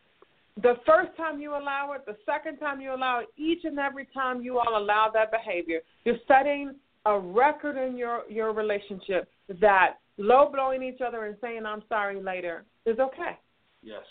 the 0.61 0.75
first 0.87 1.17
time 1.17 1.41
you 1.41 1.53
allow 1.53 1.93
it, 1.93 2.05
the 2.05 2.17
second 2.27 2.59
time 2.59 2.81
you 2.81 2.95
allow 2.95 3.21
it, 3.21 3.29
each 3.37 3.65
and 3.65 3.79
every 3.79 4.07
time 4.13 4.43
you 4.43 4.59
all 4.59 4.77
allow 4.77 5.11
that 5.13 5.31
behavior, 5.31 5.81
you're 6.05 6.17
setting 6.29 6.75
a 7.07 7.19
record 7.19 7.77
in 7.77 7.97
your 7.97 8.23
your 8.29 8.53
relationship 8.53 9.29
that 9.61 9.95
low 10.19 10.51
blowing 10.53 10.83
each 10.83 11.01
other 11.01 11.25
and 11.27 11.37
saying 11.41 11.65
I'm 11.67 11.83
sorry 11.89 12.23
later 12.23 12.65
is 12.87 12.99
okay. 12.99 13.39
Yes, 13.83 14.05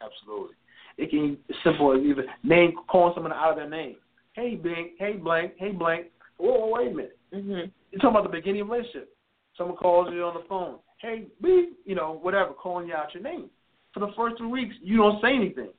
absolutely. 0.00 0.56
It 0.98 1.10
can 1.10 1.36
be 1.48 1.54
simple 1.64 1.92
as 1.92 2.02
even 2.02 2.24
name 2.42 2.74
calling 2.88 3.14
someone 3.14 3.32
out 3.32 3.50
of 3.50 3.56
their 3.56 3.68
name. 3.68 3.96
Hey, 4.34 4.54
blank. 4.54 4.92
Hey, 4.98 5.14
blank. 5.14 5.52
Hey, 5.58 5.72
blank. 5.72 6.06
Whoa, 6.38 6.68
wait 6.68 6.92
a 6.92 6.94
minute. 6.94 7.18
Mhm. 7.32 7.70
You're 7.90 8.00
talking 8.00 8.16
about 8.16 8.22
the 8.24 8.36
beginning 8.36 8.62
of 8.62 8.68
a 8.68 8.72
relationship. 8.72 9.14
Someone 9.56 9.76
calls 9.76 10.12
you 10.12 10.24
on 10.24 10.34
the 10.34 10.44
phone. 10.48 10.78
Hey, 10.98 11.26
beep. 11.42 11.78
You 11.84 11.94
know, 11.94 12.12
whatever, 12.12 12.52
calling 12.52 12.88
you 12.88 12.94
out 12.94 13.12
your 13.12 13.22
name. 13.22 13.50
For 13.92 14.00
the 14.00 14.12
first 14.16 14.38
three 14.38 14.48
weeks, 14.48 14.74
you 14.82 14.96
don't 14.98 15.20
say 15.22 15.34
anything. 15.34 15.70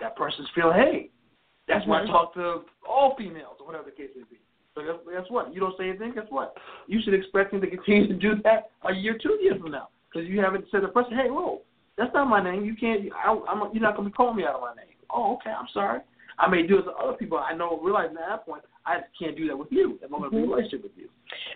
That 0.00 0.16
person's 0.16 0.48
feeling, 0.54 0.74
hey, 0.74 1.10
that's 1.68 1.86
why 1.86 1.98
I 1.98 2.02
Mm-hmm. 2.02 2.12
talk 2.12 2.34
to 2.34 2.62
all 2.88 3.14
females 3.16 3.56
or 3.60 3.66
whatever 3.66 3.84
the 3.84 3.92
case 3.92 4.10
may 4.16 4.24
be. 4.28 4.38
So 4.74 4.82
guess, 4.82 4.96
guess 5.12 5.30
what? 5.30 5.54
You 5.54 5.60
don't 5.60 5.76
say 5.78 5.90
anything. 5.90 6.14
Guess 6.14 6.26
what? 6.30 6.56
You 6.86 7.00
should 7.04 7.14
expect 7.14 7.52
him 7.52 7.60
to 7.60 7.66
continue 7.68 8.08
to 8.08 8.14
do 8.14 8.34
that 8.42 8.70
a 8.88 8.94
year, 8.94 9.18
two 9.22 9.38
years 9.42 9.60
from 9.60 9.70
now, 9.70 9.88
because 10.10 10.28
you 10.28 10.40
haven't 10.40 10.64
said 10.70 10.80
to 10.80 10.86
the 10.86 10.92
person, 10.92 11.12
hey, 11.12 11.28
whoa, 11.30 11.60
that's 11.96 12.12
not 12.14 12.26
my 12.26 12.42
name. 12.42 12.64
You 12.64 12.74
can't. 12.74 13.02
I, 13.14 13.38
I'm. 13.48 13.60
You're 13.72 13.82
not 13.82 13.96
gonna 13.96 14.08
be 14.08 14.14
calling 14.14 14.36
me 14.36 14.44
out 14.44 14.54
of 14.54 14.60
my 14.62 14.74
name. 14.74 14.96
Oh, 15.10 15.34
okay. 15.34 15.50
I'm 15.50 15.68
sorry. 15.74 16.00
I 16.38 16.48
may 16.48 16.66
do 16.66 16.78
it 16.78 16.84
to 16.84 16.90
other 16.92 17.12
people. 17.12 17.38
I 17.38 17.54
know, 17.54 17.78
realizing 17.82 18.16
at 18.16 18.28
that 18.28 18.46
point, 18.46 18.64
I 18.86 19.00
can't 19.18 19.36
do 19.36 19.46
that 19.48 19.56
with 19.56 19.68
you. 19.70 19.98
If 20.02 20.10
I'm 20.10 20.18
gonna 20.20 20.30
be 20.30 20.38
in 20.38 20.44
a 20.44 20.46
relationship 20.46 20.82
with 20.84 20.92
you. 20.96 21.08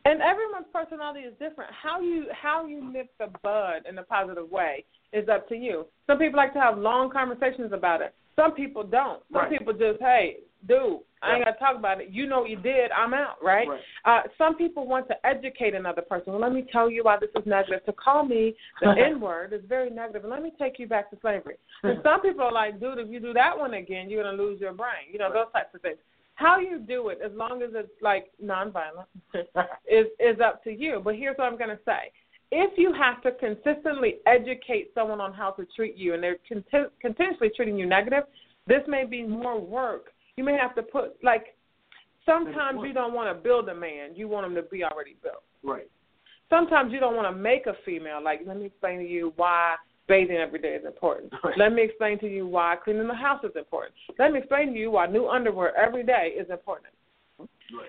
And 0.06 0.22
everyone's 0.22 0.66
personality 0.72 1.20
is 1.20 1.32
different. 1.40 1.70
How 1.72 2.00
you 2.00 2.26
how 2.30 2.64
you 2.66 2.92
nip 2.92 3.10
the 3.18 3.26
bud 3.42 3.86
in 3.88 3.98
a 3.98 4.04
positive 4.04 4.48
way 4.50 4.84
is 5.12 5.28
up 5.28 5.48
to 5.48 5.56
you. 5.56 5.84
Some 6.06 6.18
people 6.18 6.36
like 6.36 6.52
to 6.52 6.60
have 6.60 6.78
long 6.78 7.10
conversations 7.10 7.72
about 7.72 8.02
it. 8.02 8.14
Some 8.36 8.52
people 8.52 8.84
don't. 8.84 9.22
Some 9.32 9.42
Right. 9.42 9.50
people 9.50 9.72
just, 9.72 9.98
hey, 10.00 10.40
dude, 10.68 11.00
I 11.22 11.36
ain't 11.36 11.44
Right. 11.46 11.52
to 11.52 11.58
talk 11.58 11.74
about 11.74 12.00
it. 12.00 12.10
You 12.10 12.26
know 12.26 12.40
what 12.42 12.50
you 12.50 12.56
did. 12.56 12.92
I'm 12.92 13.14
out, 13.14 13.42
right? 13.42 13.66
Right. 13.66 13.80
Uh, 14.04 14.22
some 14.38 14.56
people 14.56 14.86
want 14.86 15.08
to 15.08 15.26
educate 15.26 15.74
another 15.74 16.02
person. 16.02 16.32
Well, 16.32 16.42
let 16.42 16.52
me 16.52 16.62
tell 16.70 16.88
you 16.88 17.02
why 17.02 17.16
this 17.16 17.30
is 17.34 17.44
negative. 17.46 17.84
To 17.86 17.92
call 17.92 18.24
me 18.24 18.54
the 18.80 18.90
N 18.98 19.20
word 19.20 19.52
is 19.54 19.62
very 19.64 19.90
negative, 19.90 20.22
and 20.22 20.30
let 20.30 20.42
me 20.42 20.52
take 20.56 20.78
you 20.78 20.86
back 20.86 21.10
to 21.10 21.18
slavery. 21.20 21.56
And 21.82 21.98
some 22.04 22.20
people 22.20 22.42
are 22.44 22.52
like, 22.52 22.78
dude, 22.78 22.98
if 22.98 23.08
you 23.08 23.18
do 23.18 23.32
that 23.32 23.58
one 23.58 23.74
again, 23.74 24.08
you're 24.08 24.22
gonna 24.22 24.36
lose 24.40 24.60
your 24.60 24.72
brain. 24.72 25.10
You 25.10 25.18
know 25.18 25.32
those 25.32 25.50
types 25.52 25.74
of 25.74 25.80
things. 25.80 25.98
How 26.36 26.58
you 26.58 26.78
do 26.78 27.08
it, 27.08 27.18
as 27.24 27.32
long 27.32 27.62
as 27.62 27.70
it's 27.74 27.90
like 28.00 28.30
nonviolent, 28.42 29.06
is 29.90 30.06
is 30.20 30.38
up 30.44 30.62
to 30.64 30.70
you. 30.70 31.00
But 31.02 31.16
here's 31.16 31.36
what 31.36 31.50
I'm 31.50 31.58
gonna 31.58 31.78
say: 31.84 32.12
if 32.52 32.78
you 32.78 32.92
have 32.92 33.22
to 33.22 33.32
consistently 33.32 34.16
educate 34.26 34.90
someone 34.94 35.20
on 35.20 35.32
how 35.32 35.50
to 35.52 35.66
treat 35.74 35.96
you, 35.96 36.14
and 36.14 36.22
they're 36.22 36.36
conti- 36.46 36.90
continuously 37.00 37.50
treating 37.56 37.78
you 37.78 37.86
negative, 37.86 38.24
this 38.66 38.82
may 38.86 39.04
be 39.04 39.22
more 39.22 39.58
work. 39.58 40.12
You 40.36 40.44
may 40.44 40.56
have 40.56 40.74
to 40.76 40.82
put 40.82 41.16
like. 41.22 41.56
Sometimes 42.26 42.80
you 42.82 42.92
don't 42.92 43.14
want 43.14 43.34
to 43.34 43.42
build 43.42 43.68
a 43.68 43.74
man; 43.74 44.14
you 44.14 44.28
want 44.28 44.46
him 44.46 44.54
to 44.56 44.62
be 44.62 44.84
already 44.84 45.16
built. 45.22 45.42
Right. 45.62 45.88
Sometimes 46.50 46.92
you 46.92 47.00
don't 47.00 47.16
want 47.16 47.34
to 47.34 47.40
make 47.40 47.66
a 47.66 47.74
female. 47.84 48.22
Like, 48.22 48.40
let 48.46 48.56
me 48.58 48.66
explain 48.66 48.98
to 48.98 49.06
you 49.06 49.32
why 49.36 49.76
bathing 50.08 50.36
every 50.36 50.60
day 50.60 50.74
is 50.74 50.84
important. 50.84 51.32
Let 51.56 51.72
me 51.72 51.82
explain 51.82 52.18
to 52.20 52.28
you 52.28 52.46
why 52.46 52.76
cleaning 52.82 53.08
the 53.08 53.14
house 53.14 53.42
is 53.44 53.52
important. 53.56 53.94
Let 54.18 54.32
me 54.32 54.38
explain 54.38 54.72
to 54.72 54.78
you 54.78 54.90
why 54.92 55.06
new 55.06 55.28
underwear 55.28 55.76
every 55.76 56.04
day 56.04 56.34
is 56.38 56.48
important. 56.50 56.92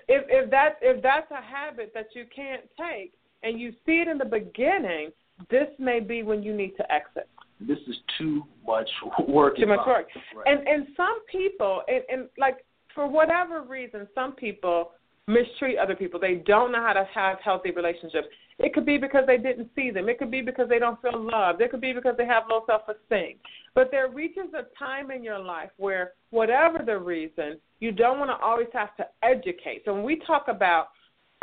If 0.07 0.25
if 0.27 0.49
that 0.51 0.77
if 0.81 1.01
that's 1.03 1.29
a 1.31 1.41
habit 1.41 1.91
that 1.93 2.07
you 2.13 2.25
can't 2.35 2.63
take 2.77 3.13
and 3.43 3.59
you 3.59 3.71
see 3.85 4.01
it 4.01 4.07
in 4.07 4.17
the 4.17 4.25
beginning, 4.25 5.11
this 5.49 5.67
may 5.77 5.99
be 5.99 6.23
when 6.23 6.41
you 6.41 6.55
need 6.55 6.75
to 6.77 6.91
exit. 6.91 7.29
This 7.59 7.77
is 7.87 7.95
too 8.17 8.43
much 8.65 8.89
work. 9.27 9.57
Too 9.57 9.67
much 9.67 9.85
work. 9.85 10.07
Right. 10.35 10.45
And 10.45 10.67
and 10.67 10.87
some 10.97 11.19
people 11.31 11.83
and, 11.87 12.03
and 12.09 12.29
like 12.37 12.65
for 12.95 13.07
whatever 13.07 13.61
reason, 13.61 14.07
some 14.15 14.33
people 14.33 14.91
mistreat 15.27 15.77
other 15.77 15.95
people. 15.95 16.19
They 16.19 16.35
don't 16.45 16.71
know 16.71 16.81
how 16.81 16.93
to 16.93 17.07
have 17.13 17.37
healthy 17.43 17.71
relationships. 17.71 18.27
It 18.59 18.73
could 18.73 18.85
be 18.85 18.97
because 18.97 19.25
they 19.27 19.37
didn't 19.37 19.69
see 19.75 19.91
them. 19.91 20.09
It 20.09 20.17
could 20.17 20.31
be 20.31 20.41
because 20.41 20.67
they 20.67 20.79
don't 20.79 20.99
feel 21.01 21.19
loved. 21.19 21.61
It 21.61 21.69
could 21.69 21.81
be 21.81 21.93
because 21.93 22.15
they 22.17 22.25
have 22.25 22.43
low 22.49 22.63
self 22.65 22.83
esteem. 22.89 23.35
But 23.75 23.91
there 23.91 24.09
reaches 24.09 24.51
a 24.53 24.65
time 24.83 25.11
in 25.11 25.23
your 25.23 25.37
life 25.37 25.69
where, 25.77 26.13
whatever 26.31 26.79
the 26.83 26.97
reason, 26.97 27.59
you 27.79 27.91
don't 27.91 28.17
want 28.17 28.31
to 28.31 28.43
always 28.43 28.67
have 28.73 28.95
to 28.97 29.07
educate. 29.21 29.83
So 29.85 29.93
when 29.93 30.03
we 30.03 30.21
talk 30.25 30.47
about 30.47 30.87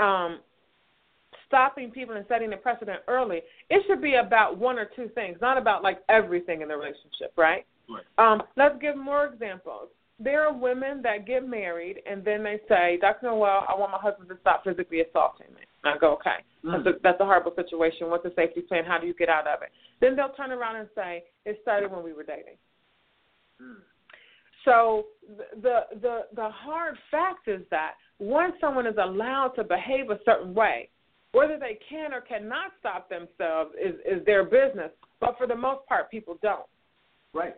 um, 0.00 0.40
stopping 1.46 1.92
people 1.92 2.16
and 2.16 2.24
setting 2.28 2.52
a 2.52 2.56
precedent 2.56 3.00
early, 3.06 3.42
it 3.70 3.84
should 3.86 4.02
be 4.02 4.14
about 4.14 4.58
one 4.58 4.76
or 4.76 4.90
two 4.96 5.08
things, 5.14 5.38
not 5.40 5.56
about 5.56 5.84
like 5.84 6.00
everything 6.08 6.62
in 6.62 6.68
the 6.68 6.76
relationship, 6.76 7.32
right? 7.36 7.64
Right. 7.88 8.02
Um, 8.18 8.42
let's 8.56 8.76
give 8.80 8.96
more 8.96 9.26
examples. 9.26 9.88
There 10.18 10.44
are 10.46 10.52
women 10.52 11.00
that 11.02 11.26
get 11.26 11.48
married 11.48 12.00
and 12.10 12.24
then 12.24 12.42
they 12.42 12.60
say, 12.68 12.98
Dr. 13.00 13.26
Noel, 13.26 13.66
I 13.68 13.78
want 13.78 13.92
my 13.92 13.98
husband 13.98 14.28
to 14.30 14.38
stop 14.40 14.64
physically 14.64 15.00
assaulting 15.02 15.48
me. 15.54 15.62
I 15.84 15.98
go, 15.98 16.12
okay. 16.14 16.42
Mm. 16.64 16.84
That's, 16.84 16.96
a, 16.96 17.00
that's 17.02 17.20
a 17.20 17.24
horrible 17.24 17.52
situation. 17.54 18.10
What's 18.10 18.24
the 18.24 18.32
safety 18.36 18.62
plan? 18.62 18.84
How 18.84 18.98
do 18.98 19.06
you 19.06 19.14
get 19.14 19.28
out 19.28 19.46
of 19.46 19.62
it? 19.62 19.70
Then 20.00 20.16
they'll 20.16 20.30
turn 20.30 20.50
around 20.52 20.76
and 20.76 20.88
say, 20.94 21.24
it 21.44 21.58
started 21.62 21.90
when 21.90 22.02
we 22.02 22.12
were 22.12 22.22
dating. 22.24 22.56
Mm. 23.60 23.76
So 24.64 25.06
the 25.62 25.80
the 26.00 26.20
the 26.34 26.48
hard 26.48 26.96
fact 27.10 27.48
is 27.48 27.60
that 27.70 27.92
once 28.18 28.54
someone 28.60 28.86
is 28.86 28.96
allowed 29.02 29.48
to 29.56 29.64
behave 29.64 30.10
a 30.10 30.18
certain 30.24 30.54
way, 30.54 30.88
whether 31.32 31.58
they 31.58 31.78
can 31.88 32.14
or 32.14 32.20
cannot 32.22 32.72
stop 32.80 33.10
themselves 33.10 33.72
is 33.80 33.94
is 34.10 34.24
their 34.24 34.44
business. 34.44 34.90
But 35.20 35.36
for 35.36 35.46
the 35.46 35.54
most 35.54 35.86
part, 35.86 36.10
people 36.10 36.38
don't. 36.42 36.66
Right. 37.34 37.54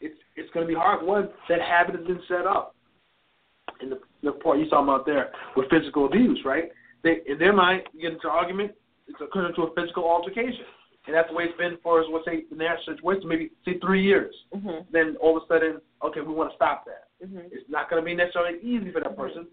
It's 0.00 0.16
it's 0.36 0.50
going 0.50 0.66
to 0.66 0.68
be 0.68 0.78
hard. 0.78 1.04
One, 1.04 1.30
that 1.48 1.60
habit 1.60 1.96
has 1.96 2.06
been 2.06 2.20
set 2.28 2.46
up. 2.46 2.74
In 3.80 3.90
the 3.90 4.00
the 4.22 4.32
part 4.32 4.58
you're 4.58 4.68
talking 4.68 4.88
about 4.88 5.06
there 5.06 5.30
with 5.56 5.70
physical 5.70 6.06
abuse, 6.06 6.40
right? 6.44 6.64
They 7.02 7.20
in 7.26 7.38
their 7.38 7.52
mind, 7.52 7.82
you 7.92 8.02
get 8.02 8.12
into 8.12 8.28
an 8.28 8.34
argument, 8.34 8.72
it's 9.08 9.18
turns 9.32 9.50
into 9.50 9.62
a 9.62 9.74
physical 9.74 10.04
altercation, 10.04 10.64
and 11.06 11.14
that's 11.14 11.28
the 11.28 11.34
way 11.34 11.44
it's 11.44 11.56
been 11.58 11.78
for, 11.82 12.04
let's 12.04 12.24
say, 12.24 12.44
in 12.50 12.58
their 12.58 12.78
situation, 12.84 13.28
maybe 13.28 13.50
say 13.64 13.78
three 13.78 14.02
years. 14.02 14.34
Mhm. 14.54 14.86
Then 14.90 15.16
all 15.20 15.36
of 15.36 15.42
a 15.42 15.46
sudden, 15.46 15.80
okay, 16.02 16.20
we 16.20 16.32
want 16.32 16.50
to 16.50 16.56
stop 16.56 16.84
that. 16.84 17.08
Mhm. 17.24 17.50
It's 17.52 17.68
not 17.68 17.88
going 17.88 18.02
to 18.02 18.04
be 18.04 18.14
necessarily 18.14 18.60
easy 18.60 18.90
for 18.90 19.00
that 19.00 19.16
person, 19.16 19.48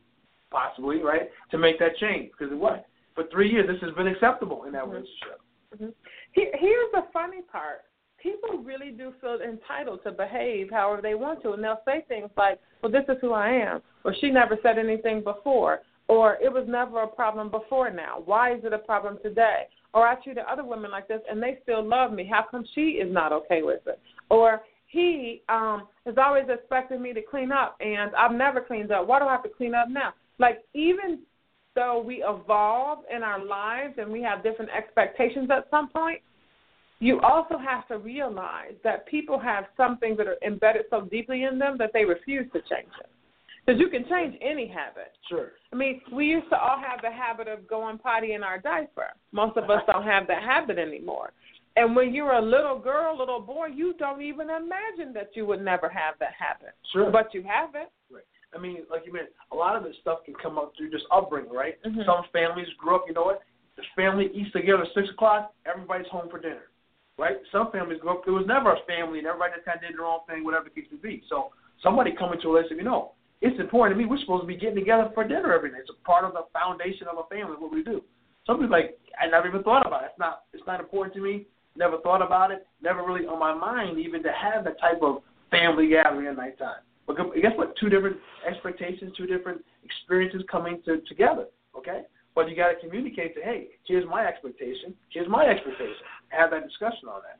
possibly, 0.52 1.02
right, 1.02 1.32
to 1.52 1.58
make 1.58 1.80
that 1.80 1.98
change 1.98 2.32
because 2.32 2.54
what? 2.54 2.86
For 3.16 3.24
three 3.24 3.50
years, 3.50 3.68
this 3.68 3.82
has 3.82 3.94
been 3.96 4.08
acceptable 4.08 4.66
in 4.66 4.74
that 4.74 4.86
Mhm. 4.86 4.92
relationship. 4.92 5.42
Mhm. 5.78 5.94
Here, 6.34 6.52
here's 6.54 6.92
the 6.92 7.04
funny 7.14 7.42
part. 7.42 7.84
People 8.18 8.58
really 8.60 8.92
do 8.92 9.12
feel 9.22 9.42
entitled 9.42 10.04
to 10.04 10.12
behave 10.12 10.70
however 10.70 11.02
they 11.02 11.16
want 11.16 11.42
to, 11.44 11.54
and 11.54 11.64
they'll 11.64 11.82
say 11.86 12.02
things 12.02 12.30
like, 12.36 12.60
"Well, 12.82 12.92
this 12.92 13.08
is 13.10 13.20
who 13.22 13.32
I 13.34 13.50
am," 13.50 13.82
or 14.04 14.14
"She 14.14 14.32
never 14.32 14.58
said 14.58 14.78
anything 14.78 15.22
before," 15.22 15.82
or 16.08 16.36
"It 16.42 16.52
was 16.52 16.66
never 16.68 17.04
a 17.04 17.08
problem 17.08 17.50
before 17.50 17.90
now. 17.90 18.22
Why 18.26 18.54
is 18.54 18.64
it 18.64 18.74
a 18.74 18.80
problem 18.80 19.18
today?" 19.22 19.68
Or 19.94 20.08
"I 20.08 20.16
treated 20.16 20.44
other 20.46 20.64
women 20.64 20.92
like 20.92 21.08
this, 21.08 21.22
and 21.30 21.42
they 21.42 21.60
still 21.64 21.84
love 21.84 22.12
me. 22.12 22.26
How 22.26 22.44
come 22.50 22.66
she 22.74 22.92
is 22.92 23.12
not 23.12 23.32
okay 23.34 23.62
with 23.62 23.86
it?" 23.88 24.00
Or 24.30 24.64
"He 24.88 25.42
um 25.50 25.88
has 26.06 26.16
always 26.18 26.50
expected 26.50 27.02
me 27.02 27.14
to 27.14 27.22
clean 27.22 27.52
up, 27.52 27.76
and 27.82 28.16
I've 28.16 28.32
never 28.32 28.62
cleaned 28.62 28.92
up. 28.92 29.08
Why 29.08 29.20
do 29.20 29.26
I 29.26 29.32
have 29.32 29.44
to 29.44 29.50
clean 29.50 29.76
up 29.76 29.90
now?" 29.90 30.14
Like 30.40 30.64
even 30.74 31.20
though 31.76 32.00
we 32.00 32.24
evolve 32.24 33.00
in 33.14 33.22
our 33.24 33.44
lives 33.44 33.94
and 33.98 34.12
we 34.12 34.22
have 34.24 34.44
different 34.44 34.72
expectations 34.72 35.50
at 35.52 35.70
some 35.70 35.90
point, 35.90 36.22
you 37.00 37.20
also 37.22 37.58
have 37.58 37.88
to 37.88 38.00
realize 38.00 38.74
that 38.84 39.06
people 39.06 39.38
have 39.38 39.66
some 39.78 39.98
things 40.00 40.18
that 40.18 40.28
are 40.28 40.38
embedded 40.46 40.86
so 40.90 41.02
deeply 41.02 41.44
in 41.44 41.60
them 41.60 41.78
that 41.78 41.92
they 41.94 42.04
refuse 42.04 42.52
to 42.52 42.60
change 42.62 42.92
it. 43.00 43.10
Because 43.68 43.82
you 43.82 43.90
can 43.90 44.08
change 44.08 44.38
any 44.42 44.66
habit. 44.66 45.12
Sure. 45.28 45.52
I 45.74 45.76
mean, 45.76 46.00
we 46.14 46.26
used 46.26 46.50
to 46.52 46.58
all 46.58 46.80
have 46.80 47.02
the 47.02 47.12
habit 47.12 47.50
of 47.50 47.68
going 47.68 47.98
potty 47.98 48.32
in 48.32 48.42
our 48.42 48.58
diaper. 48.58 49.08
Most 49.34 49.58
of 49.58 49.70
us 49.70 49.82
don't 49.92 50.06
have 50.06 50.26
that 50.28 50.42
habit 50.42 50.78
anymore. 50.78 51.34
And 51.76 51.94
when 51.94 52.14
you're 52.14 52.32
a 52.32 52.42
little 52.42 52.80
girl, 52.80 53.18
little 53.18 53.42
boy, 53.42 53.68
you 53.68 53.94
don't 54.00 54.22
even 54.22 54.50
imagine 54.50 55.14
that 55.14 55.32
you 55.34 55.46
would 55.46 55.62
never 55.62 55.90
have 55.90 56.16
that 56.22 56.32
habit. 56.40 56.76
Sure. 56.94 57.12
But 57.12 57.34
you 57.34 57.44
have 57.44 57.76
it. 57.76 57.92
Right. 58.10 58.24
I 58.56 58.58
mean, 58.58 58.78
like 58.90 59.04
you 59.06 59.12
meant, 59.12 59.28
a 59.52 59.56
lot 59.56 59.76
of 59.76 59.84
this 59.84 59.96
stuff 60.00 60.20
can 60.24 60.34
come 60.42 60.58
up 60.58 60.72
through 60.78 60.90
just 60.90 61.04
upbringing, 61.12 61.52
right? 61.52 61.76
Mhm. 61.84 62.06
Some 62.06 62.24
families 62.32 62.70
grew 62.78 62.96
up, 62.96 63.04
you 63.08 63.14
know 63.14 63.26
what? 63.26 63.44
The 63.76 63.84
family 63.96 64.32
eats 64.34 64.52
together 64.54 64.84
at 64.84 64.94
six 64.94 65.10
o'clock. 65.10 65.54
Everybody's 65.66 66.08
home 66.08 66.30
for 66.30 66.40
dinner, 66.40 66.72
right? 67.18 67.38
Some 67.52 67.70
families 67.72 68.00
grew 68.00 68.12
up. 68.12 68.24
There 68.24 68.34
was 68.34 68.48
never 68.48 68.72
a 68.72 68.80
family, 68.88 69.20
and 69.20 69.28
everybody 69.28 69.54
just 69.56 69.66
kind 69.66 69.76
of 69.76 69.82
did 69.82 69.98
their 70.00 70.06
own 70.06 70.22
thing, 70.26 70.46
whatever 70.46 70.64
the 70.64 70.70
case 70.72 70.90
may 70.90 70.98
be. 70.98 71.24
So 71.28 71.52
somebody 71.84 72.14
coming 72.14 72.40
to 72.40 72.48
a 72.48 72.52
relationship, 72.54 72.78
you 72.78 72.86
know, 72.86 73.12
it's 73.42 73.60
important 73.60 73.98
to 73.98 74.04
me. 74.04 74.10
We're 74.10 74.20
supposed 74.20 74.44
to 74.44 74.48
be 74.48 74.58
getting 74.58 74.76
together 74.76 75.10
for 75.14 75.28
dinner 75.28 75.54
every 75.54 75.72
night. 75.72 75.82
It's 75.82 75.92
a 75.92 76.06
part 76.06 76.26
of 76.26 76.34
the 76.34 76.44
foundation 76.54 77.08
of 77.08 77.18
a 77.18 77.28
family. 77.34 77.56
What 77.58 77.72
we 77.72 77.84
do. 77.84 78.02
Some 78.46 78.58
people 78.58 78.72
like 78.72 78.98
I 79.20 79.28
never 79.28 79.48
even 79.48 79.64
thought 79.64 79.86
about 79.86 80.04
it. 80.04 80.12
It's 80.12 80.20
not. 80.20 80.44
It's 80.54 80.66
not 80.66 80.80
important 80.80 81.14
to 81.16 81.22
me. 81.22 81.46
Never 81.76 81.98
thought 82.00 82.22
about 82.22 82.52
it. 82.52 82.66
Never 82.82 83.06
really 83.06 83.26
on 83.28 83.40
my 83.40 83.54
mind 83.54 84.00
even 84.00 84.24
to 84.24 84.32
have 84.32 84.64
that 84.64 84.80
type 84.80 85.02
of 85.02 85.22
family 85.52 85.90
gathering 85.90 86.28
at 86.28 86.38
nighttime. 86.38 86.82
But 87.06 87.18
guess 87.42 87.54
what? 87.56 87.76
Two 87.78 87.90
different 87.90 88.18
expectations, 88.48 89.14
two 89.16 89.28
different 89.28 89.64
experiences 89.84 90.42
coming 90.52 90.82
to, 90.86 91.02
together. 91.08 91.46
Okay, 91.78 92.02
but 92.36 92.50
you 92.50 92.56
got 92.56 92.70
to 92.70 92.80
communicate 92.80 93.36
to, 93.36 93.42
hey, 93.42 93.68
here's 93.86 94.06
my 94.08 94.26
expectation, 94.26 94.94
here's 95.10 95.30
my 95.30 95.46
expectation. 95.46 95.96
Have 96.30 96.52
that 96.52 96.64
discussion 96.68 97.08
on 97.08 97.22
that. 97.22 97.40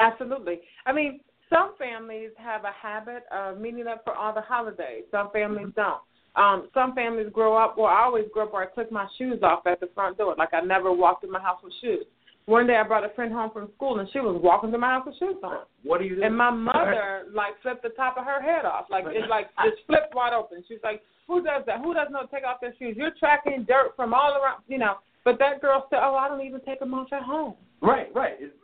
Absolutely. 0.00 0.60
I 0.86 0.92
mean, 0.92 1.20
some 1.50 1.74
families 1.78 2.30
have 2.36 2.64
a 2.64 2.72
habit 2.72 3.24
of 3.32 3.58
meeting 3.58 3.86
up 3.86 4.02
for 4.04 4.14
all 4.14 4.34
the 4.34 4.40
holidays. 4.40 5.04
Some 5.10 5.30
families 5.32 5.68
don't. 5.74 6.00
Um, 6.36 6.68
some 6.72 6.94
families 6.94 7.28
grow 7.32 7.56
up, 7.56 7.76
well, 7.76 7.86
I 7.86 8.02
always 8.02 8.26
grew 8.32 8.44
up 8.44 8.52
where 8.52 8.62
I 8.62 8.74
took 8.74 8.92
my 8.92 9.08
shoes 9.18 9.40
off 9.42 9.66
at 9.66 9.80
the 9.80 9.88
front 9.94 10.18
door. 10.18 10.36
Like 10.38 10.52
I 10.52 10.60
never 10.60 10.92
walked 10.92 11.24
in 11.24 11.32
my 11.32 11.40
house 11.40 11.58
with 11.64 11.72
shoes. 11.80 12.04
One 12.46 12.66
day 12.66 12.76
I 12.76 12.82
brought 12.82 13.04
a 13.04 13.10
friend 13.10 13.32
home 13.32 13.50
from 13.52 13.68
school 13.76 13.98
and 13.98 14.08
she 14.12 14.20
was 14.20 14.40
walking 14.42 14.72
to 14.72 14.78
my 14.78 14.88
house 14.88 15.04
with 15.04 15.18
shoes 15.18 15.36
on. 15.42 15.64
What 15.82 15.98
do 15.98 16.06
you 16.06 16.16
do? 16.16 16.22
And 16.22 16.34
my 16.34 16.50
mother 16.50 17.24
like 17.34 17.60
flipped 17.60 17.82
the 17.82 17.90
top 17.90 18.16
of 18.16 18.24
her 18.24 18.40
head 18.40 18.64
off. 18.64 18.86
Like 18.88 19.04
it 19.06 19.28
like 19.28 19.48
just 19.64 19.84
flipped 19.86 20.14
wide 20.14 20.32
open. 20.32 20.64
She's 20.66 20.78
like, 20.82 21.02
Who 21.26 21.42
does 21.42 21.64
that? 21.66 21.80
Who 21.80 21.92
doesn't 21.92 22.12
know 22.12 22.22
to 22.22 22.28
take 22.28 22.44
off 22.44 22.60
their 22.60 22.74
shoes? 22.78 22.94
You're 22.96 23.12
tracking 23.18 23.66
dirt 23.68 23.92
from 23.96 24.14
all 24.14 24.32
around 24.32 24.62
you 24.66 24.78
know. 24.78 24.94
But 25.24 25.38
that 25.40 25.60
girl 25.60 25.86
said, 25.90 25.98
Oh, 26.02 26.14
I 26.14 26.28
don't 26.28 26.40
even 26.40 26.60
take 26.62 26.80
them 26.80 26.94
off 26.94 27.12
at 27.12 27.22
home. 27.22 27.54
Right, 27.82 28.08
right. 28.14 28.34
It's, 28.40 28.54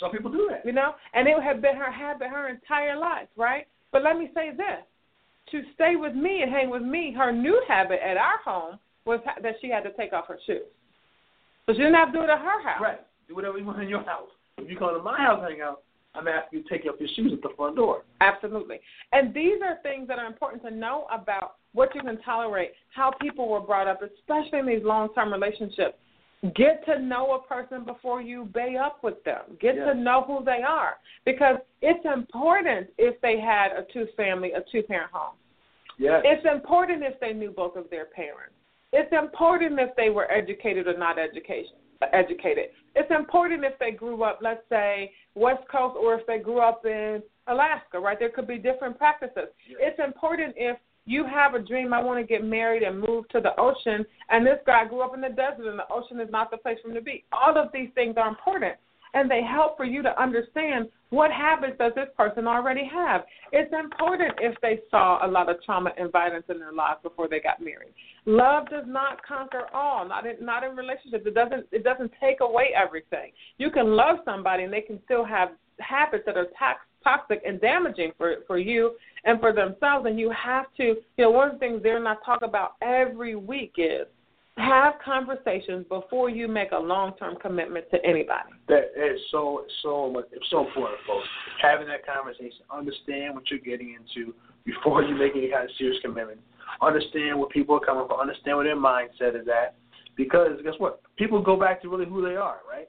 Some 0.00 0.10
people 0.10 0.32
do 0.32 0.48
that. 0.50 0.64
You 0.64 0.72
know, 0.72 0.94
and 1.14 1.28
it 1.28 1.40
had 1.42 1.60
been 1.60 1.76
her 1.76 1.92
habit 1.92 2.28
her 2.28 2.48
entire 2.48 2.98
life, 2.98 3.28
right? 3.36 3.66
But 3.92 4.02
let 4.02 4.16
me 4.16 4.30
say 4.34 4.50
this: 4.50 4.82
to 5.52 5.62
stay 5.74 5.96
with 5.96 6.14
me 6.14 6.42
and 6.42 6.50
hang 6.50 6.70
with 6.70 6.82
me, 6.82 7.14
her 7.16 7.30
new 7.30 7.62
habit 7.68 8.00
at 8.04 8.16
our 8.16 8.38
home 8.44 8.78
was 9.04 9.20
ha- 9.24 9.40
that 9.42 9.56
she 9.60 9.68
had 9.68 9.82
to 9.84 9.92
take 9.92 10.12
off 10.12 10.26
her 10.28 10.38
shoes. 10.46 10.62
So 11.66 11.72
she 11.72 11.78
didn't 11.78 11.94
have 11.94 12.12
to 12.12 12.18
do 12.18 12.24
it 12.24 12.30
at 12.30 12.38
her 12.38 12.62
house. 12.62 12.80
Right. 12.80 13.00
Do 13.28 13.34
whatever 13.34 13.58
you 13.58 13.64
want 13.64 13.82
in 13.82 13.88
your 13.88 14.02
house. 14.02 14.28
If 14.58 14.68
you 14.68 14.76
come 14.76 14.94
to 14.94 15.02
my 15.02 15.18
house 15.18 15.42
hang 15.48 15.60
out, 15.60 15.82
I'm 16.14 16.26
asking 16.26 16.58
you 16.58 16.62
to 16.64 16.68
take 16.68 16.86
off 16.86 16.96
your 16.98 17.08
shoes 17.14 17.32
at 17.32 17.42
the 17.42 17.54
front 17.56 17.76
door. 17.76 18.02
Absolutely. 18.20 18.80
And 19.12 19.32
these 19.32 19.62
are 19.64 19.78
things 19.82 20.08
that 20.08 20.18
are 20.18 20.26
important 20.26 20.62
to 20.64 20.70
know 20.70 21.06
about 21.12 21.54
what 21.72 21.94
you 21.94 22.02
can 22.02 22.20
tolerate, 22.22 22.72
how 22.94 23.12
people 23.20 23.48
were 23.48 23.60
brought 23.60 23.86
up, 23.86 24.00
especially 24.02 24.58
in 24.58 24.66
these 24.66 24.82
long 24.82 25.14
term 25.14 25.32
relationships. 25.32 25.96
Get 26.54 26.84
to 26.86 26.98
know 26.98 27.34
a 27.34 27.42
person 27.42 27.84
before 27.84 28.22
you 28.22 28.46
bay 28.46 28.76
up 28.76 29.04
with 29.04 29.22
them. 29.24 29.58
Get 29.60 29.76
Yes. 29.76 29.88
to 29.88 29.94
know 29.94 30.22
who 30.22 30.42
they 30.42 30.62
are. 30.62 30.98
Because 31.26 31.58
it's 31.82 32.04
important 32.06 32.90
if 32.96 33.20
they 33.20 33.38
had 33.38 33.72
a 33.72 33.82
two 33.92 34.06
family, 34.16 34.52
a 34.52 34.62
two 34.62 34.82
parent 34.82 35.10
home. 35.12 35.36
Yes. 35.98 36.22
It's 36.24 36.46
important 36.46 37.02
if 37.04 37.20
they 37.20 37.34
knew 37.34 37.50
both 37.50 37.76
of 37.76 37.90
their 37.90 38.06
parents. 38.06 38.54
It's 38.92 39.12
important 39.12 39.78
if 39.78 39.94
they 39.96 40.08
were 40.08 40.30
educated 40.32 40.88
or 40.88 40.96
not 40.96 41.18
education, 41.18 41.76
educated. 42.12 42.70
It's 42.96 43.10
important 43.10 43.62
if 43.64 43.78
they 43.78 43.90
grew 43.90 44.22
up, 44.24 44.38
let's 44.40 44.66
say, 44.70 45.12
West 45.34 45.68
Coast 45.68 45.96
or 45.96 46.14
if 46.14 46.26
they 46.26 46.38
grew 46.38 46.60
up 46.60 46.86
in 46.86 47.22
Alaska, 47.46 48.00
right? 48.00 48.18
There 48.18 48.30
could 48.30 48.48
be 48.48 48.58
different 48.58 48.96
practices. 48.96 49.48
It's 49.68 49.98
important 50.00 50.54
if 50.56 50.78
you 51.10 51.26
have 51.26 51.54
a 51.54 51.58
dream, 51.58 51.92
I 51.92 52.00
want 52.00 52.20
to 52.20 52.26
get 52.26 52.44
married 52.44 52.84
and 52.84 53.00
move 53.00 53.28
to 53.30 53.40
the 53.40 53.58
ocean, 53.60 54.06
and 54.28 54.46
this 54.46 54.58
guy 54.64 54.86
grew 54.86 55.00
up 55.00 55.12
in 55.12 55.20
the 55.20 55.28
desert 55.28 55.68
and 55.68 55.78
the 55.78 55.92
ocean 55.92 56.20
is 56.20 56.30
not 56.30 56.52
the 56.52 56.56
place 56.56 56.78
for 56.80 56.88
him 56.88 56.94
to 56.94 57.02
be. 57.02 57.24
All 57.32 57.58
of 57.58 57.70
these 57.74 57.88
things 57.96 58.14
are 58.16 58.28
important, 58.28 58.74
and 59.12 59.28
they 59.28 59.42
help 59.42 59.76
for 59.76 59.84
you 59.84 60.02
to 60.02 60.22
understand 60.22 60.88
what 61.08 61.32
habits 61.32 61.76
does 61.78 61.90
this 61.96 62.06
person 62.16 62.46
already 62.46 62.88
have. 62.94 63.22
It's 63.50 63.72
important 63.72 64.34
if 64.40 64.54
they 64.62 64.78
saw 64.88 65.26
a 65.26 65.28
lot 65.28 65.50
of 65.50 65.60
trauma 65.64 65.90
and 65.98 66.12
violence 66.12 66.44
in 66.48 66.60
their 66.60 66.72
lives 66.72 67.00
before 67.02 67.28
they 67.28 67.40
got 67.40 67.60
married. 67.60 67.92
Love 68.24 68.70
does 68.70 68.84
not 68.86 69.20
conquer 69.26 69.64
all, 69.74 70.06
not 70.06 70.26
in 70.26 70.36
not 70.40 70.62
in 70.62 70.76
relationships. 70.76 71.24
It 71.26 71.34
doesn't 71.34 71.66
it 71.72 71.82
doesn't 71.82 72.12
take 72.20 72.38
away 72.40 72.68
everything. 72.76 73.32
You 73.58 73.70
can 73.70 73.96
love 73.96 74.18
somebody 74.24 74.62
and 74.62 74.72
they 74.72 74.82
can 74.82 75.00
still 75.06 75.24
have 75.24 75.48
habits 75.80 76.22
that 76.26 76.36
are 76.36 76.46
tox- 76.56 76.86
toxic 77.02 77.42
and 77.46 77.60
damaging 77.60 78.12
for 78.16 78.36
for 78.46 78.58
you 78.58 78.92
and 79.24 79.40
for 79.40 79.52
themselves. 79.52 80.06
And 80.06 80.18
you 80.18 80.30
have 80.30 80.66
to, 80.76 80.82
you 80.84 80.96
know, 81.18 81.30
one 81.30 81.48
of 81.48 81.54
the 81.54 81.58
things 81.58 81.82
they're 81.82 82.02
not 82.02 82.24
talk 82.24 82.42
about 82.42 82.74
every 82.82 83.36
week 83.36 83.74
is 83.76 84.06
have 84.56 84.94
conversations 85.04 85.86
before 85.88 86.28
you 86.28 86.46
make 86.48 86.72
a 86.72 86.78
long 86.78 87.12
term 87.18 87.36
commitment 87.36 87.86
to 87.90 88.04
anybody. 88.04 88.50
That 88.68 88.92
is 88.96 89.20
so 89.30 89.64
so 89.82 90.10
much. 90.10 90.26
So 90.50 90.66
important, 90.66 91.00
folks. 91.06 91.26
Having 91.62 91.88
that 91.88 92.06
conversation, 92.06 92.64
understand 92.70 93.34
what 93.34 93.44
you're 93.50 93.60
getting 93.60 93.96
into 93.96 94.34
before 94.64 95.02
you 95.02 95.16
make 95.16 95.32
any 95.34 95.50
kind 95.50 95.64
of 95.64 95.70
serious 95.78 95.98
commitment. 96.02 96.40
Understand 96.82 97.38
where 97.38 97.48
people 97.48 97.76
are 97.76 97.80
coming 97.80 98.06
from. 98.06 98.20
Understand 98.20 98.56
where 98.56 98.66
their 98.66 98.76
mindset 98.76 99.40
is 99.40 99.48
at. 99.48 99.74
Because 100.16 100.58
guess 100.62 100.74
what? 100.78 101.00
People 101.16 101.42
go 101.42 101.58
back 101.58 101.80
to 101.82 101.88
really 101.88 102.06
who 102.06 102.22
they 102.22 102.36
are, 102.36 102.58
right? 102.68 102.88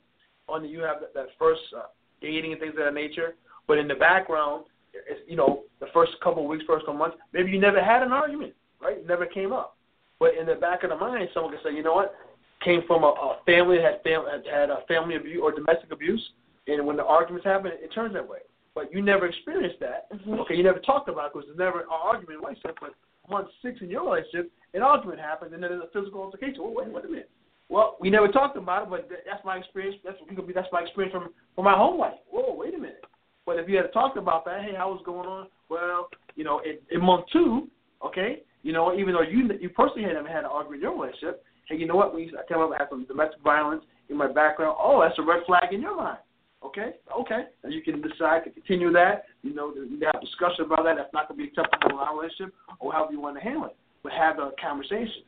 On 0.49 0.61
the, 0.61 0.67
you 0.67 0.81
have 0.81 0.99
that, 0.99 1.13
that 1.13 1.27
first 1.39 1.61
uh, 1.77 1.83
dating 2.21 2.51
and 2.51 2.59
things 2.59 2.73
of 2.77 2.83
that 2.83 2.93
nature, 2.93 3.35
but 3.71 3.77
in 3.77 3.87
the 3.87 3.95
background, 3.95 4.65
you 5.25 5.37
know, 5.37 5.61
the 5.79 5.85
first 5.93 6.11
couple 6.21 6.43
of 6.43 6.49
weeks, 6.49 6.65
first 6.67 6.81
couple 6.85 6.95
of 6.95 6.99
months, 6.99 7.15
maybe 7.31 7.51
you 7.51 7.57
never 7.57 7.81
had 7.81 8.03
an 8.03 8.11
argument, 8.11 8.51
right? 8.81 8.97
It 8.97 9.07
never 9.07 9.25
came 9.25 9.53
up. 9.53 9.77
But 10.19 10.35
in 10.35 10.45
the 10.45 10.55
back 10.55 10.83
of 10.83 10.89
the 10.89 10.97
mind, 10.97 11.29
someone 11.33 11.53
can 11.53 11.61
say, 11.63 11.73
you 11.73 11.81
know 11.81 11.93
what? 11.93 12.13
Came 12.65 12.81
from 12.85 13.05
a, 13.05 13.07
a 13.07 13.37
family 13.45 13.77
that 13.77 13.85
had, 13.85 14.03
fam- 14.03 14.25
had 14.43 14.69
a 14.69 14.79
family 14.89 15.15
abuse 15.15 15.39
or 15.41 15.53
domestic 15.53 15.89
abuse, 15.93 16.21
and 16.67 16.85
when 16.85 16.97
the 16.97 17.05
arguments 17.05 17.45
happen, 17.45 17.71
it 17.73 17.93
turns 17.95 18.13
that 18.13 18.27
way. 18.27 18.39
But 18.75 18.93
you 18.93 19.01
never 19.01 19.25
experienced 19.25 19.79
that. 19.79 20.11
Mhm. 20.11 20.39
Okay, 20.39 20.55
you 20.55 20.63
never 20.63 20.79
talked 20.79 21.07
about 21.07 21.27
it 21.27 21.31
because 21.33 21.47
there's 21.47 21.57
never 21.57 21.79
an 21.79 21.87
argument 21.89 22.39
in 22.39 22.43
relationship. 22.43 22.75
But 22.81 22.91
month 23.29 23.47
six 23.61 23.79
in 23.79 23.89
your 23.89 24.03
relationship, 24.03 24.51
an 24.73 24.81
argument 24.81 25.21
happens, 25.21 25.53
and 25.53 25.63
then 25.63 25.71
there's 25.71 25.83
a 25.83 25.97
physical 25.97 26.23
altercation. 26.23 26.61
Well, 26.61 26.73
wait, 26.75 26.91
wait 26.91 27.05
a 27.05 27.07
minute. 27.07 27.29
Well, 27.69 27.95
we 28.01 28.09
never 28.09 28.27
talked 28.27 28.57
about 28.57 28.83
it, 28.83 28.89
but 28.89 29.07
that's 29.25 29.45
my 29.45 29.55
experience. 29.55 29.95
That's 30.03 30.17
could. 30.27 30.53
That's 30.53 30.67
my 30.73 30.81
experience 30.81 31.13
from 31.13 31.29
from 31.55 31.63
my 31.63 31.73
home 31.73 31.97
life. 31.97 32.19
Whoa, 32.29 32.53
wait 32.53 32.75
a 32.75 32.77
minute. 32.77 33.05
But 33.45 33.57
if 33.57 33.67
you 33.67 33.77
had 33.77 33.91
talked 33.93 34.17
about 34.17 34.45
that, 34.45 34.61
hey, 34.61 34.73
how 34.77 34.91
was 34.91 35.01
going 35.05 35.27
on? 35.27 35.47
Well, 35.69 36.09
you 36.35 36.43
know, 36.43 36.59
in, 36.59 36.77
in 36.95 37.03
month 37.03 37.25
two, 37.33 37.67
okay, 38.05 38.43
you 38.63 38.73
know, 38.73 38.93
even 38.93 39.13
though 39.13 39.21
you 39.21 39.49
you 39.59 39.69
personally 39.69 40.07
hadn't 40.07 40.27
had 40.27 40.39
an 40.39 40.51
argument 40.51 40.83
in 40.83 40.89
your 40.89 40.99
relationship, 40.99 41.43
hey, 41.67 41.77
you 41.77 41.87
know 41.87 41.95
what? 41.95 42.13
We 42.13 42.31
I 42.37 42.47
came 42.47 42.61
up 42.61 42.71
I 42.71 42.83
had 42.83 42.89
some 42.89 43.05
domestic 43.05 43.41
violence 43.41 43.83
in 44.09 44.17
my 44.17 44.31
background. 44.31 44.77
Oh, 44.79 45.01
that's 45.01 45.17
a 45.17 45.23
red 45.23 45.41
flag 45.45 45.73
in 45.73 45.81
your 45.81 45.97
mind. 45.97 46.19
Okay, 46.63 46.91
okay. 47.19 47.45
And 47.63 47.73
you 47.73 47.81
can 47.81 48.01
decide 48.01 48.43
to 48.43 48.51
continue 48.51 48.91
that. 48.91 49.25
You 49.41 49.55
know, 49.55 49.73
you 49.73 49.99
have 50.05 50.21
discussion 50.21 50.65
about 50.65 50.83
that. 50.83 50.95
That's 50.95 51.11
not 51.11 51.27
going 51.27 51.39
to 51.39 51.43
be 51.43 51.49
acceptable 51.49 51.97
in 51.97 51.97
our 51.97 52.15
relationship, 52.15 52.53
or 52.79 52.93
however 52.93 53.13
you 53.13 53.19
want 53.19 53.37
to 53.37 53.41
handle 53.41 53.65
it. 53.65 53.75
But 54.03 54.11
have 54.13 54.37
a 54.37 54.51
conversation. 54.61 55.23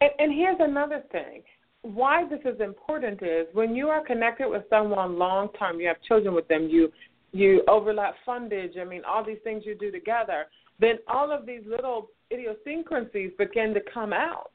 And, 0.00 0.10
and 0.18 0.32
here's 0.32 0.58
another 0.60 1.02
thing. 1.10 1.42
Why 1.82 2.28
this 2.28 2.40
is 2.44 2.60
important 2.60 3.22
is 3.22 3.46
when 3.52 3.74
you 3.74 3.88
are 3.88 4.04
connected 4.04 4.48
with 4.48 4.64
someone 4.68 5.18
long 5.18 5.48
term, 5.58 5.80
you 5.80 5.88
have 5.88 6.02
children 6.06 6.34
with 6.34 6.48
them, 6.48 6.68
you 6.68 6.92
you 7.32 7.62
overlap 7.68 8.14
fundage, 8.26 8.78
I 8.78 8.84
mean 8.84 9.02
all 9.06 9.24
these 9.24 9.38
things 9.44 9.64
you 9.66 9.74
do 9.74 9.90
together, 9.90 10.46
then 10.78 10.96
all 11.08 11.30
of 11.30 11.46
these 11.46 11.62
little 11.66 12.10
idiosyncrasies 12.32 13.32
begin 13.38 13.74
to 13.74 13.80
come 13.92 14.12
out. 14.12 14.50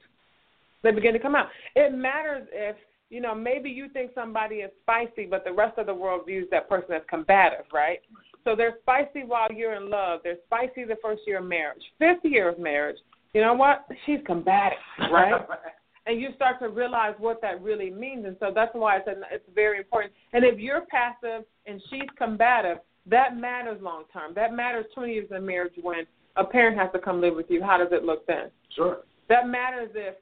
They 0.83 0.91
begin 0.91 1.13
to 1.13 1.19
come 1.19 1.35
out. 1.35 1.47
It 1.75 1.93
matters 1.93 2.47
if 2.51 2.75
you 3.13 3.21
know, 3.21 3.35
maybe 3.35 3.69
you 3.69 3.89
think 3.89 4.09
somebody 4.15 4.55
is 4.55 4.71
spicy, 4.81 5.27
but 5.27 5.43
the 5.43 5.53
rest 5.53 5.77
of 5.77 5.85
the 5.85 5.93
world 5.93 6.23
views 6.25 6.47
that 6.49 6.67
person 6.67 6.93
as 6.93 7.03
combative, 7.07 7.65
right? 7.71 7.99
So 8.43 8.55
they're 8.55 8.79
spicy 8.81 9.23
while 9.23 9.51
you're 9.51 9.75
in 9.75 9.91
love. 9.91 10.21
They're 10.23 10.37
spicy 10.47 10.83
the 10.83 10.97
first 10.99 11.21
year 11.27 11.37
of 11.37 11.45
marriage. 11.45 11.83
Fifth 11.99 12.23
year 12.23 12.49
of 12.49 12.57
marriage, 12.57 12.97
you 13.33 13.41
know 13.41 13.53
what? 13.53 13.85
She's 14.07 14.17
combative, 14.25 14.79
right? 15.11 15.41
and 16.05 16.19
you 16.19 16.29
start 16.35 16.59
to 16.59 16.69
realize 16.69 17.15
what 17.17 17.41
that 17.41 17.61
really 17.61 17.89
means. 17.89 18.25
And 18.25 18.35
so 18.39 18.51
that's 18.53 18.71
why 18.73 18.97
it's, 18.97 19.07
it's 19.31 19.45
very 19.55 19.77
important. 19.77 20.13
And 20.33 20.43
if 20.43 20.59
you're 20.59 20.81
passive 20.81 21.45
and 21.65 21.81
she's 21.89 22.09
combative, 22.17 22.79
that 23.05 23.37
matters 23.37 23.81
long 23.81 24.03
term. 24.11 24.33
That 24.35 24.53
matters 24.53 24.85
20 24.93 25.13
years 25.13 25.27
in 25.35 25.45
marriage 25.45 25.73
when 25.81 26.05
a 26.35 26.43
parent 26.43 26.77
has 26.77 26.89
to 26.93 26.99
come 26.99 27.21
live 27.21 27.35
with 27.35 27.47
you. 27.49 27.61
How 27.61 27.77
does 27.77 27.89
it 27.91 28.03
look 28.03 28.25
then? 28.27 28.49
Sure. 28.75 28.99
That 29.29 29.47
matters 29.47 29.89
if 29.95 30.15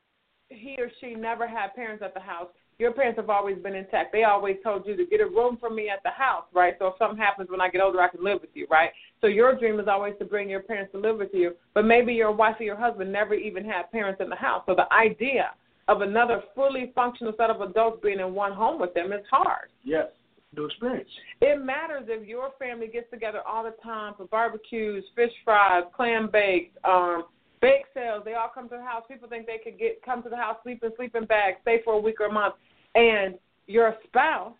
he 0.49 0.75
or 0.79 0.91
she 0.99 1.15
never 1.15 1.47
had 1.47 1.73
parents 1.75 2.03
at 2.03 2.13
the 2.13 2.19
house. 2.19 2.47
Your 2.79 2.91
parents 2.91 3.17
have 3.19 3.29
always 3.29 3.57
been 3.59 3.75
intact. 3.75 4.11
They 4.11 4.23
always 4.23 4.57
told 4.63 4.87
you 4.87 4.95
to 4.97 5.05
get 5.05 5.21
a 5.21 5.25
room 5.25 5.57
for 5.59 5.69
me 5.69 5.89
at 5.89 6.01
the 6.03 6.09
house, 6.09 6.45
right? 6.51 6.73
So 6.79 6.87
if 6.87 6.95
something 6.97 7.17
happens 7.17 7.49
when 7.49 7.61
I 7.61 7.69
get 7.69 7.79
older, 7.79 8.01
I 8.01 8.07
can 8.07 8.23
live 8.23 8.41
with 8.41 8.49
you, 8.55 8.65
right? 8.71 8.89
So 9.21 9.27
your 9.27 9.55
dream 9.55 9.79
is 9.79 9.87
always 9.87 10.15
to 10.17 10.25
bring 10.25 10.49
your 10.49 10.61
parents 10.61 10.91
to 10.93 10.99
live 10.99 11.17
with 11.17 11.29
you, 11.31 11.53
but 11.75 11.85
maybe 11.85 12.13
your 12.13 12.31
wife 12.31 12.55
or 12.59 12.63
your 12.63 12.75
husband 12.75 13.11
never 13.11 13.35
even 13.35 13.63
had 13.63 13.91
parents 13.91 14.19
in 14.19 14.29
the 14.29 14.35
house. 14.35 14.63
So 14.65 14.73
the 14.73 14.91
idea 14.91 15.51
of 15.91 16.01
another 16.01 16.41
fully 16.56 16.91
functional 16.95 17.34
set 17.38 17.49
of 17.49 17.60
adults 17.62 17.99
being 18.01 18.19
in 18.19 18.34
one 18.34 18.54
home 18.54 18.80
with 18.80 18.93
them 18.93 19.12
is 19.12 19.25
hard. 19.30 19.69
Yes. 19.84 20.08
no 20.56 20.65
experience. 20.65 21.10
It 21.41 21.63
matters 21.63 22.06
if 22.08 22.25
your 22.27 22.51
family 22.58 22.88
gets 22.88 23.10
together 23.12 23.41
all 23.45 23.63
the 23.63 23.75
time 23.84 24.13
for 24.15 24.25
barbecues, 24.25 25.04
fish 25.15 25.32
fries, 25.43 25.84
clam 25.93 26.30
bakes, 26.32 26.75
um, 26.86 27.25
bake 27.62 27.86
sales. 27.93 28.23
They 28.23 28.36
all 28.36 28.51
come 28.54 28.69
to 28.69 28.77
the 28.77 28.84
house. 28.84 29.04
People 29.10 29.27
think 29.27 29.47
they 29.47 29.60
could 29.63 29.77
get 29.77 30.01
come 30.04 30.23
to 30.23 30.30
the 30.30 30.38
house, 30.38 30.58
sleep 30.63 30.82
in 30.84 30.91
sleeping 30.95 31.25
bags, 31.25 31.58
stay 31.62 31.82
for 31.84 31.95
a 31.95 31.99
week 31.99 32.21
or 32.21 32.27
a 32.27 32.32
month, 32.32 32.56
and 32.95 33.36
your 33.67 33.95
spouse 34.08 34.54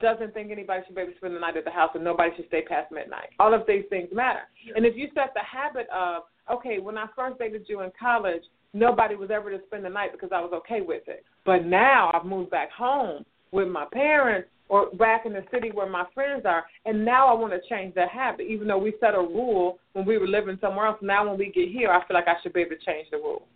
doesn't 0.00 0.34
think 0.34 0.50
anybody 0.50 0.82
should 0.86 0.96
be 0.96 1.02
able 1.02 1.12
to 1.12 1.18
spend 1.18 1.36
the 1.36 1.40
night 1.40 1.56
at 1.56 1.64
the 1.64 1.70
house 1.70 1.90
and 1.94 2.02
nobody 2.02 2.34
should 2.34 2.48
stay 2.48 2.62
past 2.62 2.90
midnight. 2.90 3.28
All 3.38 3.54
of 3.54 3.62
these 3.68 3.84
things 3.90 4.08
matter. 4.12 4.40
And 4.74 4.84
if 4.84 4.96
you 4.96 5.06
set 5.14 5.32
the 5.34 5.40
habit 5.40 5.86
of, 5.94 6.24
okay, 6.50 6.80
when 6.80 6.98
I 6.98 7.06
first 7.14 7.38
dated 7.38 7.66
you 7.68 7.82
in 7.82 7.92
college, 7.98 8.42
nobody 8.74 9.14
was 9.14 9.30
ever 9.30 9.50
to 9.50 9.64
spend 9.66 9.84
the 9.84 9.88
night 9.88 10.12
because 10.12 10.30
I 10.32 10.40
was 10.40 10.52
okay 10.52 10.80
with 10.82 11.04
it. 11.06 11.24
But 11.46 11.64
now 11.64 12.10
I've 12.12 12.26
moved 12.26 12.50
back 12.50 12.70
home 12.70 13.24
with 13.52 13.68
my 13.68 13.86
parents 13.92 14.48
or 14.68 14.90
back 14.92 15.26
in 15.26 15.32
the 15.32 15.44
city 15.52 15.70
where 15.70 15.88
my 15.88 16.04
friends 16.14 16.42
are, 16.46 16.64
and 16.84 17.04
now 17.04 17.28
I 17.28 17.38
want 17.38 17.52
to 17.52 17.60
change 17.68 17.94
that 17.94 18.08
habit. 18.08 18.46
Even 18.46 18.66
though 18.66 18.78
we 18.78 18.94
set 18.98 19.14
a 19.14 19.18
rule 19.18 19.78
when 19.92 20.04
we 20.04 20.18
were 20.18 20.26
living 20.26 20.58
somewhere 20.60 20.86
else, 20.86 20.98
now 21.02 21.28
when 21.28 21.38
we 21.38 21.46
get 21.46 21.68
here, 21.68 21.90
I 21.90 22.06
feel 22.06 22.14
like 22.14 22.28
I 22.28 22.34
should 22.42 22.52
be 22.52 22.62
able 22.62 22.76
to 22.76 22.84
change 22.84 23.08
the 23.10 23.18
rule. 23.18 23.46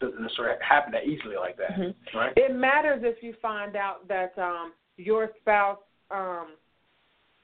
Doesn't 0.00 0.20
necessarily 0.20 0.56
happen 0.66 0.92
that 0.92 1.04
easily 1.04 1.36
like 1.36 1.56
that, 1.56 1.72
Mhm. 1.72 1.94
right? 2.14 2.32
It 2.36 2.54
matters 2.54 3.02
if 3.02 3.22
you 3.22 3.34
find 3.34 3.76
out 3.76 4.06
that 4.08 4.38
um, 4.38 4.72
your 4.96 5.32
spouse 5.40 5.78
um, 6.10 6.52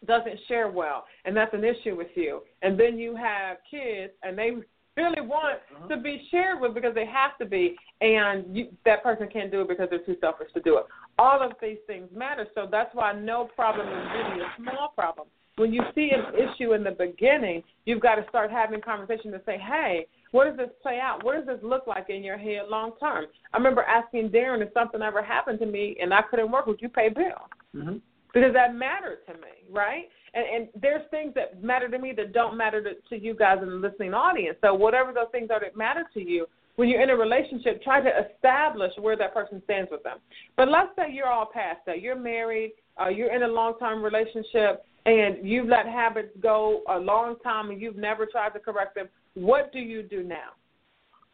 doesn't 0.07 0.39
share 0.47 0.69
well, 0.69 1.07
and 1.25 1.37
that's 1.37 1.53
an 1.55 1.65
issue 1.65 1.97
with 1.97 2.17
you. 2.17 2.43
And 2.63 2.79
then 2.79 2.99
you 2.99 3.17
have 3.17 3.59
kids, 3.69 4.13
and 4.23 4.39
they 4.39 4.57
really 4.97 5.21
want 5.21 5.59
Mhm. 5.71 5.89
to 5.89 5.97
be 5.97 6.27
shared 6.31 6.61
with 6.61 6.75
because 6.75 6.95
they 6.95 7.07
have 7.07 7.37
to 7.39 7.47
be, 7.47 7.79
and 8.01 8.57
you, 8.57 8.69
that 8.85 9.03
person 9.03 9.29
can't 9.29 9.51
do 9.51 9.63
it 9.63 9.69
because 9.69 9.89
they're 9.91 9.99
too 10.01 10.17
selfish 10.21 10.53
to 10.53 10.61
do 10.61 10.79
it. 10.79 10.87
All 11.19 11.41
of 11.41 11.53
these 11.61 11.79
things 11.87 12.11
matter, 12.13 12.47
so 12.55 12.67
that's 12.67 12.95
why 12.95 13.13
no 13.13 13.47
problem 13.47 13.89
is 13.89 14.11
really 14.13 14.43
a 14.43 14.53
small 14.57 14.89
problem. 14.89 15.29
When 15.57 15.73
you 15.73 15.83
see 15.95 16.11
an 16.11 16.35
issue 16.35 16.73
in 16.73 16.83
the 16.83 16.93
beginning, 16.93 17.63
you've 17.85 18.01
got 18.01 18.15
to 18.15 18.27
start 18.29 18.51
having 18.51 18.81
conversations 18.81 19.35
to 19.35 19.43
say, 19.45 19.59
hey, 19.59 20.07
what 20.31 20.45
does 20.45 20.57
this 20.57 20.71
play 20.83 20.99
out? 20.99 21.23
What 21.25 21.37
does 21.37 21.47
this 21.47 21.63
look 21.63 21.87
like 21.87 22.09
in 22.09 22.25
your 22.25 22.39
head 22.39 22.69
long 22.71 22.93
term? 22.99 23.27
I 23.53 23.57
remember 23.59 23.83
asking 23.83 24.31
Darren 24.31 24.63
if 24.63 24.73
something 24.73 25.03
ever 25.03 25.23
happened 25.23 25.59
to 25.61 25.67
me 25.67 25.97
and 26.01 26.15
I 26.15 26.23
couldn't 26.23 26.51
work, 26.51 26.67
would 26.67 26.81
you 26.81 26.89
pay 26.89 27.11
bills? 27.11 27.51
Mm-hmm. 27.77 27.99
Because 28.33 28.53
that 28.55 28.75
mattered 28.75 29.19
to 29.27 29.35
me, 29.35 29.65
right? 29.71 30.05
And, 30.35 30.45
and 30.55 30.69
there's 30.81 31.03
things 31.11 31.35
that 31.35 31.63
matter 31.63 31.89
to 31.89 31.99
me 31.99 32.13
that 32.17 32.33
don't 32.33 32.57
matter 32.57 32.83
to, 32.83 32.91
to 33.11 33.23
you 33.23 33.35
guys 33.35 33.59
in 33.63 33.69
the 33.69 33.77
listening 33.77 34.15
audience. 34.15 34.57
So 34.63 34.75
whatever 34.75 35.13
those 35.13 35.29
things 35.33 35.51
are 35.51 35.61
that 35.61 35.77
matter 35.77 36.05
to 36.15 36.21
you, 36.21 36.47
when 36.77 36.89
you're 36.89 37.03
in 37.03 37.11
a 37.11 37.17
relationship, 37.17 37.83
try 37.83 38.01
to 38.01 38.11
establish 38.27 38.93
where 38.99 39.17
that 39.17 39.35
person 39.35 39.61
stands 39.65 39.91
with 39.91 40.03
them. 40.03 40.19
But 40.57 40.69
let's 40.69 40.89
say 40.97 41.13
you're 41.13 41.29
all 41.29 41.51
past 41.53 41.81
that. 41.87 42.01
You're 42.01 42.17
married, 42.17 42.73
uh, 43.01 43.09
you're 43.09 43.35
in 43.35 43.43
a 43.43 43.49
long 43.49 43.75
term 43.79 44.03
relationship, 44.03 44.85
and 45.05 45.47
you've 45.47 45.69
let 45.69 45.87
habits 45.87 46.31
go 46.41 46.83
a 46.89 46.99
long 46.99 47.37
time 47.41 47.71
and 47.71 47.81
you've 47.81 47.97
never 47.97 48.25
tried 48.25 48.51
to 48.51 48.59
correct 48.59 48.95
them. 48.95 49.09
What 49.35 49.73
do 49.73 49.81
you 49.81 50.03
do 50.03 50.23
now? 50.23 50.51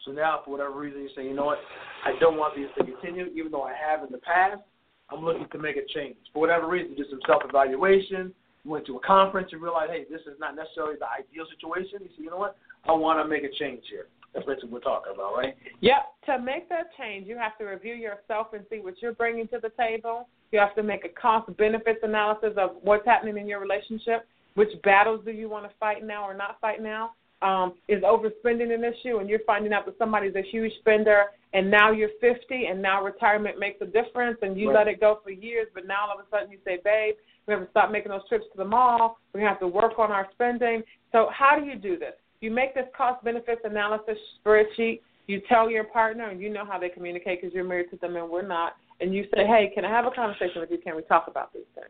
So 0.05 0.13
now, 0.13 0.41
for 0.45 0.53
whatever 0.53 0.73
reason, 0.79 1.03
you 1.03 1.11
say, 1.15 1.25
you 1.25 1.35
know 1.35 1.45
what, 1.45 1.59
I 2.05 2.19
don't 2.19 2.37
want 2.37 2.57
these 2.57 2.69
to 2.79 2.85
continue, 2.85 3.27
even 3.35 3.53
though 3.53 3.63
I 3.63 3.75
have 3.75 4.05
in 4.05 4.11
the 4.11 4.19
past. 4.19 4.63
I'm 5.11 5.25
looking 5.25 5.49
to 5.53 5.59
make 5.59 5.77
a 5.77 5.87
change. 5.94 6.16
For 6.33 6.40
whatever 6.40 6.68
reason, 6.68 6.94
do 6.94 7.05
some 7.11 7.21
self 7.27 7.42
evaluation. 7.49 8.35
You 8.64 8.71
went 8.71 8.87
to 8.87 8.97
a 8.97 9.01
conference 9.01 9.51
and 9.53 9.62
realized, 9.62 9.92
hey, 9.92 10.05
this 10.11 10.21
is 10.23 10.38
not 10.38 10.55
necessarily 10.57 10.97
the 10.99 11.07
ideal 11.07 11.47
situation. 11.49 12.01
You 12.03 12.09
say, 12.16 12.25
you 12.25 12.31
know 12.31 12.37
what, 12.37 12.57
I 12.87 12.92
want 12.92 13.23
to 13.23 13.29
make 13.29 13.44
a 13.44 13.55
change 13.59 13.85
here. 13.88 14.07
That's 14.35 14.44
basically 14.47 14.71
what 14.71 14.85
we're 14.85 14.90
talking 14.92 15.12
about, 15.14 15.37
right? 15.37 15.57
Yep. 15.81 16.03
To 16.27 16.38
make 16.38 16.68
that 16.68 16.90
change, 16.99 17.27
you 17.27 17.38
have 17.38 17.57
to 17.59 17.64
review 17.64 17.94
yourself 17.94 18.49
and 18.53 18.64
see 18.68 18.81
what 18.81 19.01
you're 19.01 19.14
bringing 19.14 19.49
to 19.49 19.59
the 19.62 19.71
table. 19.71 20.29
You 20.53 20.59
have 20.59 20.75
to 20.75 20.83
make 20.83 21.05
a 21.05 21.09
cost 21.09 21.55
benefits 21.57 22.01
analysis 22.03 22.53
of 22.57 22.77
what's 22.83 23.07
happening 23.07 23.38
in 23.38 23.47
your 23.47 23.61
relationship. 23.61 24.27
Which 24.55 24.71
battles 24.83 25.25
do 25.25 25.31
you 25.31 25.49
want 25.49 25.64
to 25.64 25.71
fight 25.79 26.05
now 26.05 26.25
or 26.25 26.35
not 26.35 26.61
fight 26.61 26.83
now? 26.83 27.12
Um, 27.40 27.75
is 27.87 28.03
overspending 28.03 28.75
an 28.75 28.83
issue 28.83 29.18
and 29.18 29.31
you're 29.31 29.38
finding 29.47 29.73
out 29.73 29.87
that 29.87 29.97
somebody's 29.97 30.35
a 30.35 30.42
huge 30.42 30.73
spender 30.81 31.27
and 31.55 31.71
now 31.71 31.91
you're 31.91 32.11
50 32.21 32.67
and 32.67 32.81
now 32.81 33.03
retirement 33.03 33.59
makes 33.59 33.81
a 33.81 33.87
difference 33.87 34.39
and 34.43 34.59
you 34.59 34.69
right. 34.69 34.87
let 34.87 34.89
it 34.89 35.01
go 35.01 35.21
for 35.25 35.31
years, 35.31 35.67
but 35.75 35.87
now 35.87 36.09
all 36.09 36.19
of 36.19 36.25
a 36.25 36.29
sudden 36.31 36.51
you 36.51 36.59
say, 36.65 36.79
babe, 36.85 37.15
we 37.47 37.55
have 37.55 37.65
to 37.65 37.71
stop 37.71 37.91
making 37.91 38.11
those 38.11 38.27
trips 38.29 38.45
to 38.53 38.59
the 38.59 38.65
mall. 38.65 39.19
To 39.35 39.41
have 39.41 39.59
to 39.61 39.67
work 39.67 39.99
on 39.99 40.13
our 40.13 40.29
spending. 40.33 40.83
So, 41.13 41.31
how 41.33 41.59
do 41.59 41.65
you 41.65 41.77
do 41.77 41.99
this? 41.99 42.13
You 42.41 42.51
make 42.51 42.75
this 42.75 42.85
cost 42.97 43.25
benefits 43.25 43.63
analysis 43.65 44.17
spreadsheet. 44.45 45.01
You 45.27 45.41
tell 45.49 45.71
your 45.71 45.85
partner, 45.85 46.29
and 46.29 46.41
you 46.41 46.51
know 46.51 46.65
how 46.65 46.79
they 46.79 46.89
communicate 46.89 47.41
because 47.41 47.55
you're 47.55 47.65
married 47.65 47.91
to 47.91 47.97
them 47.97 48.17
and 48.17 48.29
we're 48.29 48.47
not. 48.47 48.75
And 49.01 49.15
you 49.15 49.25
say, 49.35 49.47
hey, 49.47 49.71
can 49.75 49.85
I 49.85 49.91
have 49.91 50.07
a 50.07 50.11
conversation 50.11 50.61
with 50.61 50.71
you? 50.71 50.79
Can 50.79 50.97
we 50.97 51.03
talk 51.03 51.27
about 51.29 51.53
these 51.53 51.65
things? 51.75 51.89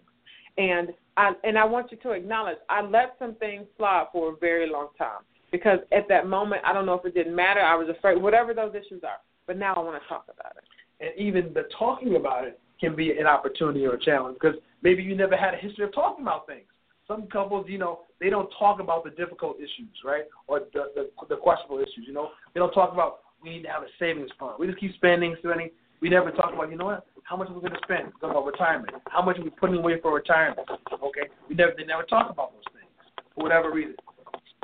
And 0.59 0.91
I 1.17 1.33
and 1.45 1.59
I 1.59 1.65
want 1.65 1.91
you 1.91 1.99
to 1.99 2.13
acknowledge 2.13 2.59
I 2.69 2.83
let 2.83 3.17
some 3.19 3.35
things 3.37 3.67
slide 3.77 4.07
for 4.13 4.33
a 4.33 4.37
very 4.37 4.71
long 4.71 4.89
time 4.97 5.23
because 5.51 5.79
at 5.93 6.09
that 6.09 6.27
moment 6.29 6.63
I 6.65 6.73
don't 6.73 6.87
know 6.87 6.95
if 6.95 7.05
it 7.05 7.15
didn't 7.15 7.35
matter. 7.35 7.61
I 7.61 7.75
was 7.75 7.89
afraid, 7.89 8.21
whatever 8.21 8.55
those 8.55 8.75
issues 8.75 9.03
are. 9.05 9.19
But 9.49 9.59
now 9.59 9.75
I 9.75 9.81
want 9.81 10.01
to 10.01 10.09
talk 10.09 10.27
about 10.33 10.53
it. 10.57 10.65
And 11.01 11.11
even 11.19 11.53
the 11.53 11.65
talking 11.77 12.15
about 12.15 12.45
it 12.45 12.61
can 12.79 12.95
be 12.95 13.19
an 13.19 13.27
opportunity 13.27 13.85
or 13.85 13.95
a 13.95 14.01
challenge 14.01 14.39
because 14.41 14.57
maybe 14.83 15.03
you 15.03 15.17
never 15.17 15.37
had 15.37 15.55
a 15.55 15.57
history 15.57 15.85
of 15.85 15.93
talking 15.93 16.23
about 16.23 16.47
things 16.47 16.67
some 17.09 17.27
couples, 17.33 17.67
you 17.69 17.79
know, 17.79 18.01
they 18.21 18.29
don't 18.29 18.51
talk 18.59 18.81
about 18.81 19.03
the 19.03 19.11
difficult 19.11 19.57
issues, 19.57 19.89
right, 20.05 20.25
or 20.47 20.61
the 20.73 20.93
the, 20.95 21.11
the 21.29 21.37
questionable 21.37 21.79
issues. 21.81 22.05
You 22.07 22.13
know, 22.13 22.29
they 22.55 22.61
don't 22.61 22.73
talk 22.73 22.93
about 22.93 23.21
we 23.43 23.51
need 23.51 23.63
to 23.63 23.69
have 23.69 23.83
a 23.83 23.87
savings 23.99 24.31
fund. 24.39 24.55
We 24.59 24.67
just 24.67 24.79
keep 24.79 24.95
spending, 24.95 25.35
spending. 25.39 25.71
We 26.01 26.09
never 26.09 26.31
talk 26.31 26.53
about, 26.53 26.71
you 26.71 26.77
know 26.77 26.85
what, 26.85 27.07
how 27.25 27.37
much 27.37 27.49
are 27.49 27.55
we 27.55 27.61
going 27.61 27.73
to 27.73 27.81
spend? 27.83 28.13
Talk 28.21 28.31
about 28.31 28.47
retirement. 28.47 28.91
How 29.09 29.21
much 29.21 29.39
are 29.39 29.43
we 29.43 29.51
putting 29.51 29.77
away 29.77 30.01
for 30.01 30.15
retirement? 30.15 30.69
Okay, 30.93 31.27
we 31.49 31.57
never 31.57 31.73
they 31.77 31.85
never 31.85 32.05
talk 32.05 32.31
about 32.31 32.53
those 32.53 32.63
things 32.73 32.93
for 33.35 33.43
whatever 33.43 33.73
reason. 33.73 33.97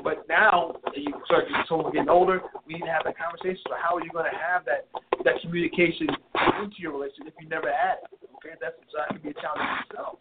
But 0.05 0.29
now 0.29 0.77
you 0.95 1.15
start 1.25 1.45
so 1.67 1.91
getting 1.91 2.11
older, 2.11 2.43
we 2.69 2.75
need 2.75 2.85
to 2.85 2.93
have 2.93 3.09
that 3.09 3.17
conversation. 3.17 3.65
So 3.67 3.75
how 3.81 3.97
are 3.97 4.05
you 4.05 4.13
going 4.13 4.31
to 4.31 4.37
have 4.37 4.65
that 4.67 4.87
that 5.25 5.41
communication 5.41 6.07
into 6.61 6.77
your 6.77 6.93
relationship 6.93 7.33
if 7.33 7.41
you 7.41 7.49
never 7.49 7.73
had 7.73 8.05
it? 8.05 8.21
Okay, 8.37 8.55
that's 8.61 8.77
that 8.93 9.09
can 9.09 9.25
be 9.25 9.31
a 9.33 9.41
challenge 9.41 9.65
itself 9.89 10.21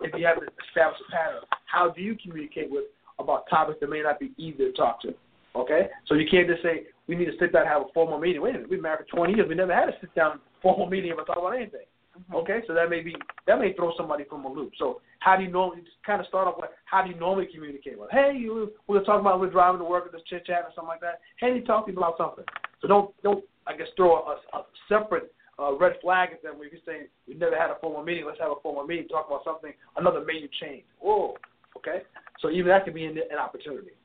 if 0.00 0.14
you 0.14 0.24
have 0.24 0.38
to 0.38 0.46
establish 0.70 1.02
a 1.02 1.10
pattern. 1.10 1.42
How 1.66 1.90
do 1.90 2.00
you 2.00 2.16
communicate 2.22 2.70
with 2.70 2.84
about 3.18 3.50
topics 3.50 3.80
that 3.80 3.90
may 3.90 4.02
not 4.02 4.20
be 4.20 4.30
easy 4.38 4.58
to 4.58 4.72
talk 4.72 5.02
to? 5.02 5.12
Okay, 5.56 5.88
so 6.06 6.14
you 6.14 6.28
can't 6.30 6.46
just 6.46 6.62
say 6.62 6.86
we 7.08 7.16
need 7.16 7.26
to 7.26 7.36
sit 7.40 7.52
down 7.52 7.62
and 7.62 7.70
have 7.70 7.82
a 7.82 7.92
formal 7.92 8.20
meeting. 8.20 8.40
Wait 8.40 8.54
a 8.54 8.62
minute, 8.62 8.70
we've 8.70 8.78
been 8.78 8.86
married 8.86 9.02
for 9.10 9.16
20 9.16 9.34
years. 9.34 9.48
We 9.48 9.56
never 9.56 9.74
had 9.74 9.88
a 9.88 9.98
sit 10.00 10.14
down 10.14 10.38
formal 10.62 10.88
meeting 10.88 11.10
and 11.10 11.18
talk 11.26 11.36
about 11.36 11.56
anything. 11.56 11.90
Mm-hmm. 12.18 12.36
Okay, 12.36 12.60
so 12.66 12.74
that 12.74 12.90
may 12.90 13.00
be 13.00 13.14
that 13.46 13.58
may 13.58 13.72
throw 13.74 13.92
somebody 13.96 14.24
from 14.24 14.44
a 14.44 14.52
loop. 14.52 14.72
So 14.78 15.00
how 15.20 15.36
do 15.36 15.44
you 15.44 15.50
normally 15.50 15.82
just 15.82 15.96
kind 16.04 16.20
of 16.20 16.26
start 16.26 16.48
off 16.48 16.56
with 16.58 16.70
how 16.84 17.02
do 17.02 17.10
you 17.10 17.16
normally 17.16 17.48
communicate 17.52 17.98
Well, 17.98 18.08
Hey, 18.10 18.32
you 18.36 18.72
we're 18.86 19.04
talking 19.04 19.20
about 19.20 19.40
we're 19.40 19.50
driving 19.50 19.78
to 19.78 19.84
work 19.84 20.06
or 20.06 20.16
just 20.16 20.26
chit 20.26 20.46
chat 20.46 20.62
or 20.64 20.72
something 20.74 20.88
like 20.88 21.00
that. 21.00 21.20
Hey, 21.38 21.54
you 21.54 21.64
talk 21.64 21.86
to 21.86 21.92
me 21.92 21.96
about 21.96 22.16
something. 22.18 22.44
So 22.80 22.88
don't 22.88 23.14
don't 23.22 23.44
I 23.66 23.76
guess 23.76 23.88
throw 23.96 24.16
a, 24.16 24.36
a 24.56 24.62
separate 24.88 25.32
uh, 25.58 25.76
red 25.76 25.94
flag 26.00 26.30
at 26.32 26.42
them 26.42 26.58
where 26.58 26.68
you're 26.68 26.80
saying 26.86 27.06
we 27.26 27.34
never 27.34 27.56
had 27.56 27.70
a 27.70 27.78
formal 27.80 28.02
meeting. 28.02 28.24
Let's 28.26 28.40
have 28.40 28.50
a 28.50 28.60
formal 28.62 28.86
meeting, 28.86 29.08
talk 29.08 29.26
about 29.26 29.44
something, 29.44 29.72
another 29.96 30.24
major 30.24 30.48
change. 30.60 30.84
Whoa, 31.00 31.34
okay. 31.76 32.02
So 32.40 32.50
even 32.50 32.68
that 32.68 32.84
could 32.84 32.94
be 32.94 33.04
an, 33.04 33.18
an 33.30 33.38
opportunity. 33.38 33.97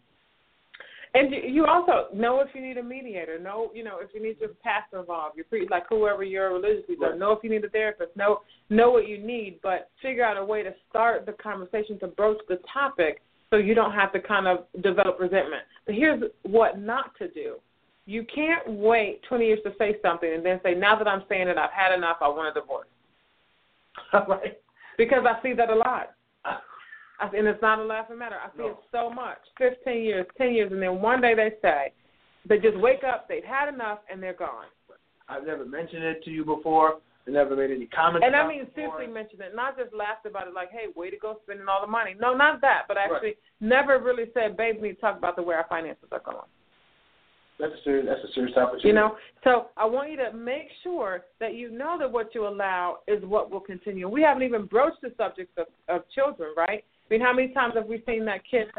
And 1.16 1.32
you 1.32 1.66
also 1.66 2.08
know 2.14 2.40
if 2.40 2.48
you 2.56 2.62
need 2.62 2.78
a 2.78 2.84
mediator. 2.84 3.38
Know 3.38 3.70
you 3.74 3.84
know 3.84 4.00
if 4.02 4.10
you 4.16 4.22
need 4.22 4.38
your 4.40 4.50
pastor 4.64 5.00
involved. 5.00 5.36
Your 5.36 5.46
pre 5.46 5.68
like 5.70 5.84
whoever 5.90 6.24
your 6.24 6.54
religious 6.54 6.84
leader. 6.90 7.10
Right. 7.12 7.20
Know 7.20 7.32
if 7.34 7.44
you 7.44 7.50
need 7.50 7.64
a 7.64 7.70
therapist. 7.70 8.16
Know 8.16 8.42
know 8.70 8.90
what 8.90 9.08
you 9.08 9.20
need, 9.20 9.60
but 9.62 9.92
figure 10.02 10.26
out 10.26 10.38
a 10.38 10.44
way 10.44 10.64
to 10.64 10.74
start 10.90 11.26
the 11.26 11.34
conversation 11.34 12.00
to 12.00 12.08
broach 12.08 12.40
the 12.50 12.60
topic 12.72 13.22
so 13.52 13.58
you 13.58 13.76
don't 13.76 13.94
have 13.94 14.12
to 14.14 14.20
kind 14.20 14.48
of 14.48 14.66
develop 14.82 15.20
resentment. 15.20 15.64
But 15.86 15.94
here's 15.96 16.24
what 16.42 16.80
not 16.80 17.16
to 17.20 17.28
do 17.30 17.58
you 18.06 18.26
can't 18.34 18.70
wait 18.70 19.22
20 19.30 19.46
years 19.46 19.60
to 19.64 19.72
say 19.78 19.96
something 20.02 20.32
and 20.34 20.46
then 20.46 20.60
say, 20.64 20.74
now 20.74 20.98
that 20.98 21.08
I'm 21.08 21.24
saying 21.30 21.48
it, 21.48 21.58
I've 21.58 21.72
had 21.72 21.96
enough, 21.96 22.18
I 22.22 22.28
want 22.28 22.56
a 22.56 22.60
divorce. 22.60 22.88
right. 24.28 24.60
Because 24.98 25.24
I 25.26 25.42
see 25.42 25.54
that 25.54 25.70
a 25.70 25.76
lot. 25.76 26.12
And 27.20 27.48
it's 27.48 27.62
not 27.62 27.80
a 27.80 27.84
laughing 27.84 28.18
matter. 28.18 28.36
I 28.36 28.50
see 28.56 28.64
no. 28.64 28.68
it 28.70 28.78
so 28.92 29.10
much. 29.10 29.38
15 29.58 30.04
years, 30.04 30.26
10 30.38 30.54
years, 30.54 30.72
and 30.72 30.82
then 30.82 31.02
one 31.02 31.22
day 31.22 31.34
they 31.36 31.54
say, 31.62 31.94
they 32.48 32.60
just 32.60 32.78
wake 32.78 33.04
up, 33.04 33.28
they've 33.30 33.44
had 33.44 33.74
enough, 33.74 34.00
and 34.12 34.22
they're 34.22 34.34
gone. 34.34 34.66
I've 35.30 35.46
never 35.46 35.66
mentioned 35.66 36.04
it 36.04 36.24
to 36.26 36.32
you 36.32 36.44
before. 36.44 36.96
I 37.28 37.32
never 37.32 37.56
made 37.56 37.72
any 37.72 37.86
comments. 37.86 38.26
And 38.26 38.36
I 38.36 38.46
mean, 38.46 38.68
seriously 38.76 39.08
mentioned 39.08 39.42
it, 39.42 39.56
not 39.56 39.78
just 39.78 39.94
laughed 39.94 40.26
about 40.26 40.48
it 40.48 40.54
like, 40.54 40.72
"Hey, 40.72 40.88
way 40.94 41.10
to 41.10 41.18
go 41.18 41.40
spending 41.44 41.68
all 41.70 41.80
the 41.80 41.88
money." 41.88 42.16
No, 42.20 42.34
not 42.34 42.60
that, 42.62 42.84
but 42.88 42.98
actually 42.98 43.28
right. 43.28 43.38
never 43.62 44.00
really 44.00 44.30
said, 44.34 44.58
"Babe, 44.58 44.82
we 44.82 44.90
need 44.90 44.96
to 44.96 45.02
talk 45.02 45.18
about 45.18 45.38
the 45.38 45.42
way 45.42 45.56
our 45.56 45.66
finances 45.70 46.10
are 46.12 46.20
going." 46.20 46.46
That's 47.60 47.74
a 47.74 47.84
serious. 47.84 48.08
That's 48.08 48.30
a 48.30 48.34
serious 48.34 48.58
opportunity. 48.58 48.90
You 48.90 48.94
know, 48.94 49.16
so 49.46 49.68
I 49.78 49.86
want 49.86 50.12
you 50.12 50.18
to 50.18 50.34
make 50.34 50.68
sure 50.84 51.24
that 51.40 51.54
you 51.54 51.72
know 51.72 51.98
that 51.98 52.12
what 52.12 52.36
you 52.36 52.46
allow 52.46 53.00
is 53.08 53.24
what 53.24 53.52
will 53.52 53.62
continue. 53.62 54.10
We 54.10 54.22
haven't 54.22 54.44
even 54.44 54.66
broached 54.66 55.02
the 55.02 55.14
subject 55.16 55.58
of, 55.58 55.68
of 55.88 56.02
children, 56.10 56.54
right? 56.58 56.84
I 57.14 57.18
mean, 57.18 57.22
how 57.22 57.34
many 57.34 57.50
times 57.50 57.76
have 57.76 57.86
we 57.86 58.02
seen 58.08 58.26
that 58.26 58.42
kid 58.50 58.70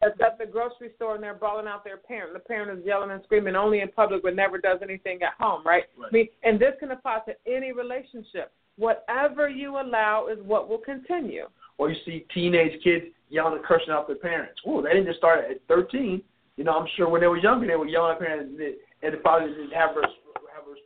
that's 0.00 0.20
at 0.20 0.38
the 0.38 0.44
grocery 0.44 0.90
store 0.96 1.14
and 1.14 1.22
they're 1.24 1.32
bawling 1.32 1.66
out 1.66 1.82
their 1.82 1.96
parent? 1.96 2.34
The 2.34 2.40
parent 2.40 2.78
is 2.78 2.84
yelling 2.84 3.10
and 3.10 3.22
screaming 3.24 3.56
only 3.56 3.80
in 3.80 3.88
public, 3.88 4.22
but 4.22 4.36
never 4.36 4.58
does 4.58 4.80
anything 4.82 5.22
at 5.22 5.32
home, 5.38 5.62
right? 5.64 5.84
right. 5.96 6.08
I 6.10 6.12
mean, 6.12 6.28
and 6.42 6.60
this 6.60 6.74
can 6.78 6.90
apply 6.90 7.20
to 7.26 7.34
any 7.50 7.72
relationship. 7.72 8.52
Whatever 8.76 9.48
you 9.48 9.80
allow 9.80 10.28
is 10.28 10.38
what 10.44 10.68
will 10.68 10.78
continue. 10.78 11.46
Or 11.78 11.90
you 11.90 11.96
see 12.04 12.26
teenage 12.34 12.82
kids 12.82 13.06
yelling 13.30 13.54
and 13.54 13.64
cursing 13.64 13.92
out 13.92 14.08
their 14.08 14.16
parents. 14.16 14.60
Oh, 14.66 14.82
they 14.82 14.90
didn't 14.90 15.06
just 15.06 15.18
start 15.18 15.46
at 15.50 15.60
13 15.68 16.22
you 16.56 16.62
know, 16.62 16.72
I'm 16.72 16.86
sure 16.96 17.08
when 17.08 17.20
they 17.20 17.26
were 17.26 17.38
younger, 17.38 17.66
they 17.66 17.74
were 17.74 17.88
yelling 17.88 18.12
at 18.12 18.20
parents, 18.20 18.54
and 19.02 19.12
the 19.12 19.18
father 19.22 19.48
didn't 19.48 19.72
have 19.72 19.90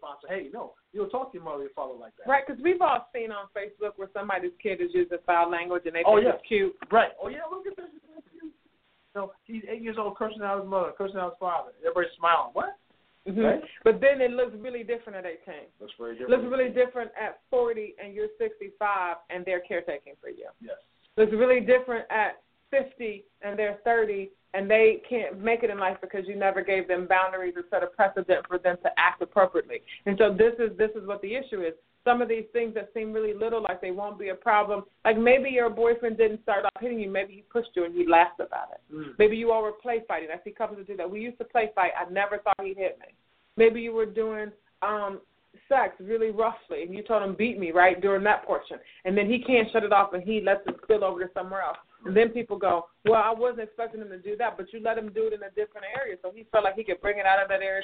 a 0.09 0.29
hey, 0.29 0.49
no, 0.53 0.75
you 0.92 1.01
don't 1.01 1.11
talk 1.11 1.33
to 1.33 1.38
your 1.38 1.44
mother 1.44 1.64
or 1.64 1.75
father 1.75 1.99
like 1.99 2.12
that. 2.18 2.31
Right, 2.31 2.44
because 2.47 2.62
we've 2.62 2.81
all 2.81 3.09
seen 3.14 3.33
on 3.33 3.47
Facebook 3.57 3.92
where 3.97 4.09
somebody's 4.12 4.53
kid 4.62 4.81
is 4.81 4.90
using 4.92 5.18
foul 5.27 5.51
language 5.51 5.83
and 5.87 5.94
they 5.94 6.03
oh, 6.07 6.16
think 6.16 6.27
yeah. 6.27 6.35
it's 6.35 6.47
cute. 6.47 6.75
Right. 6.90 7.11
Oh 7.23 7.29
yeah, 7.29 7.44
look 7.51 7.66
at 7.66 7.77
this. 7.77 7.87
So 9.14 9.33
he's 9.44 9.62
eight 9.68 9.83
years 9.83 9.97
old, 9.99 10.16
cursing 10.16 10.42
out 10.42 10.61
his 10.61 10.68
mother, 10.68 10.92
cursing 10.97 11.18
out 11.18 11.33
his 11.33 11.40
father. 11.40 11.73
Everybody's 11.81 12.14
smiling. 12.16 12.51
What? 12.53 12.77
Mm-hmm. 13.27 13.40
Right? 13.40 13.61
But 13.85 14.01
then 14.01 14.21
it 14.21 14.31
looks 14.31 14.55
really 14.59 14.85
different 14.85 15.18
at 15.18 15.27
18. 15.27 15.68
Looks 15.81 15.92
very 15.99 16.14
different. 16.16 16.31
Looks 16.31 16.51
really 16.51 16.71
different 16.73 17.11
at 17.21 17.40
40 17.51 17.94
and 18.03 18.14
you're 18.14 18.29
65 18.38 19.16
and 19.31 19.44
they're 19.44 19.61
caretaking 19.61 20.14
for 20.21 20.31
you. 20.31 20.47
Yes. 20.61 20.77
Looks 21.16 21.33
really 21.33 21.61
different 21.61 22.07
at 22.11 22.42
50 22.71 23.25
and 23.42 23.59
they're 23.59 23.79
30 23.85 24.31
and 24.55 24.71
they 24.71 25.03
can't 25.09 25.39
make 25.39 25.63
it 25.63 25.71
in 25.71 25.79
life 25.79 25.99
because 26.01 26.25
you 26.27 26.37
never 26.37 26.63
gave 26.63 26.89
them 26.89 27.07
boundaries 27.07 27.55
or 27.57 27.65
set 27.71 27.83
a 27.83 27.87
precedent 27.87 28.47
for 28.47 28.59
them 28.59 28.77
to 28.83 28.91
act 28.97 29.21
appropriately. 29.23 29.83
And 30.07 30.17
so 30.19 30.33
this 30.33 30.55
is 30.59 30.77
this 30.79 30.91
is 30.95 31.07
what 31.07 31.21
the 31.23 31.35
issue 31.35 31.63
is. 31.63 31.75
Some 32.05 32.23
of 32.23 32.29
these 32.29 32.45
things 32.53 32.75
that 32.75 32.91
seem 32.95 33.13
really 33.13 33.35
little, 33.35 33.63
like 33.63 33.83
they 33.83 33.91
won't 33.91 34.19
be 34.19 34.31
a 34.31 34.35
problem. 34.35 34.85
Like 35.05 35.19
maybe 35.19 35.51
your 35.51 35.69
boyfriend 35.69 36.17
didn't 36.17 36.43
start 36.43 36.65
off 36.65 36.81
hitting 36.81 36.99
you, 36.99 37.11
maybe 37.11 37.35
he 37.35 37.43
pushed 37.43 37.71
you 37.75 37.85
and 37.85 37.95
he 37.95 38.07
laughed 38.07 38.41
about 38.41 38.69
it. 38.73 38.95
Mm. 38.95 39.19
Maybe 39.19 39.37
you 39.37 39.53
all 39.53 39.63
were 39.63 39.73
play 39.73 40.03
fighting. 40.09 40.29
I 40.33 40.43
see 40.43 40.51
couples 40.51 40.79
that 40.79 40.87
do 40.87 40.97
that. 40.97 41.11
We 41.11 41.21
used 41.21 41.39
to 41.39 41.45
play 41.45 41.71
fight. 41.75 41.93
I 41.99 42.11
never 42.11 42.39
thought 42.39 42.57
he'd 42.63 42.79
hit 42.79 42.99
me. 43.01 43.15
Maybe 43.57 43.81
you 43.81 43.93
were 43.93 44.07
doing 44.07 44.51
um 44.81 45.21
sex 45.69 45.95
really 46.01 46.31
roughly 46.31 46.83
and 46.83 46.95
you 46.95 47.03
told 47.03 47.23
him 47.23 47.35
beat 47.37 47.59
me 47.59 47.73
right 47.73 48.01
during 48.01 48.23
that 48.23 48.45
portion 48.47 48.79
and 49.05 49.17
then 49.17 49.29
he 49.29 49.43
can't 49.43 49.69
shut 49.73 49.83
it 49.83 49.93
off 49.93 50.13
and 50.13 50.23
he 50.23 50.41
lets 50.41 50.61
it 50.67 50.77
spill 50.83 51.03
over 51.03 51.21
to 51.21 51.31
somewhere 51.35 51.63
else 51.63 51.79
And 52.05 52.17
then 52.17 52.29
people 52.31 52.57
go, 52.59 52.87
well, 53.05 53.23
I 53.25 53.33
wasn't 53.33 53.63
expecting 53.63 54.01
him 54.01 54.09
to 54.09 54.19
do 54.19 54.37
that, 54.37 54.57
but 54.57 54.73
you 54.73 54.81
let 54.81 54.99
him 54.99 55.13
do 55.13 55.27
it 55.27 55.33
in 55.33 55.43
a 55.43 55.51
different 55.51 55.87
area, 55.97 56.17
so 56.23 56.31
he 56.35 56.47
felt 56.53 56.65
like 56.65 56.75
he 56.77 56.85
could 56.85 57.01
bring 57.01 57.19
it 57.19 57.27
out 57.27 57.43
of 57.43 57.49
that 57.49 57.61
area. 57.61 57.83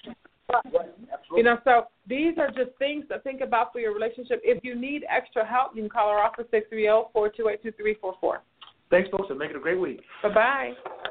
You 1.34 1.42
know, 1.42 1.58
so 1.64 1.86
these 2.06 2.38
are 2.38 2.48
just 2.48 2.76
things 2.78 3.04
to 3.10 3.18
think 3.20 3.40
about 3.40 3.72
for 3.72 3.80
your 3.80 3.92
relationship. 3.92 4.40
If 4.44 4.62
you 4.62 4.74
need 4.74 5.04
extra 5.08 5.44
help, 5.44 5.74
you 5.74 5.82
can 5.82 5.90
call 5.90 6.08
our 6.08 6.22
office 6.22 6.46
six 6.50 6.68
three 6.68 6.82
zero 6.84 7.10
four 7.12 7.28
two 7.28 7.48
eight 7.48 7.62
two 7.62 7.72
three 7.72 7.96
four 8.00 8.14
four. 8.20 8.42
Thanks, 8.90 9.08
folks, 9.10 9.30
and 9.30 9.38
make 9.38 9.50
it 9.50 9.56
a 9.56 9.60
great 9.60 9.80
week. 9.80 10.00
Bye 10.22 10.34
bye. 10.34 11.10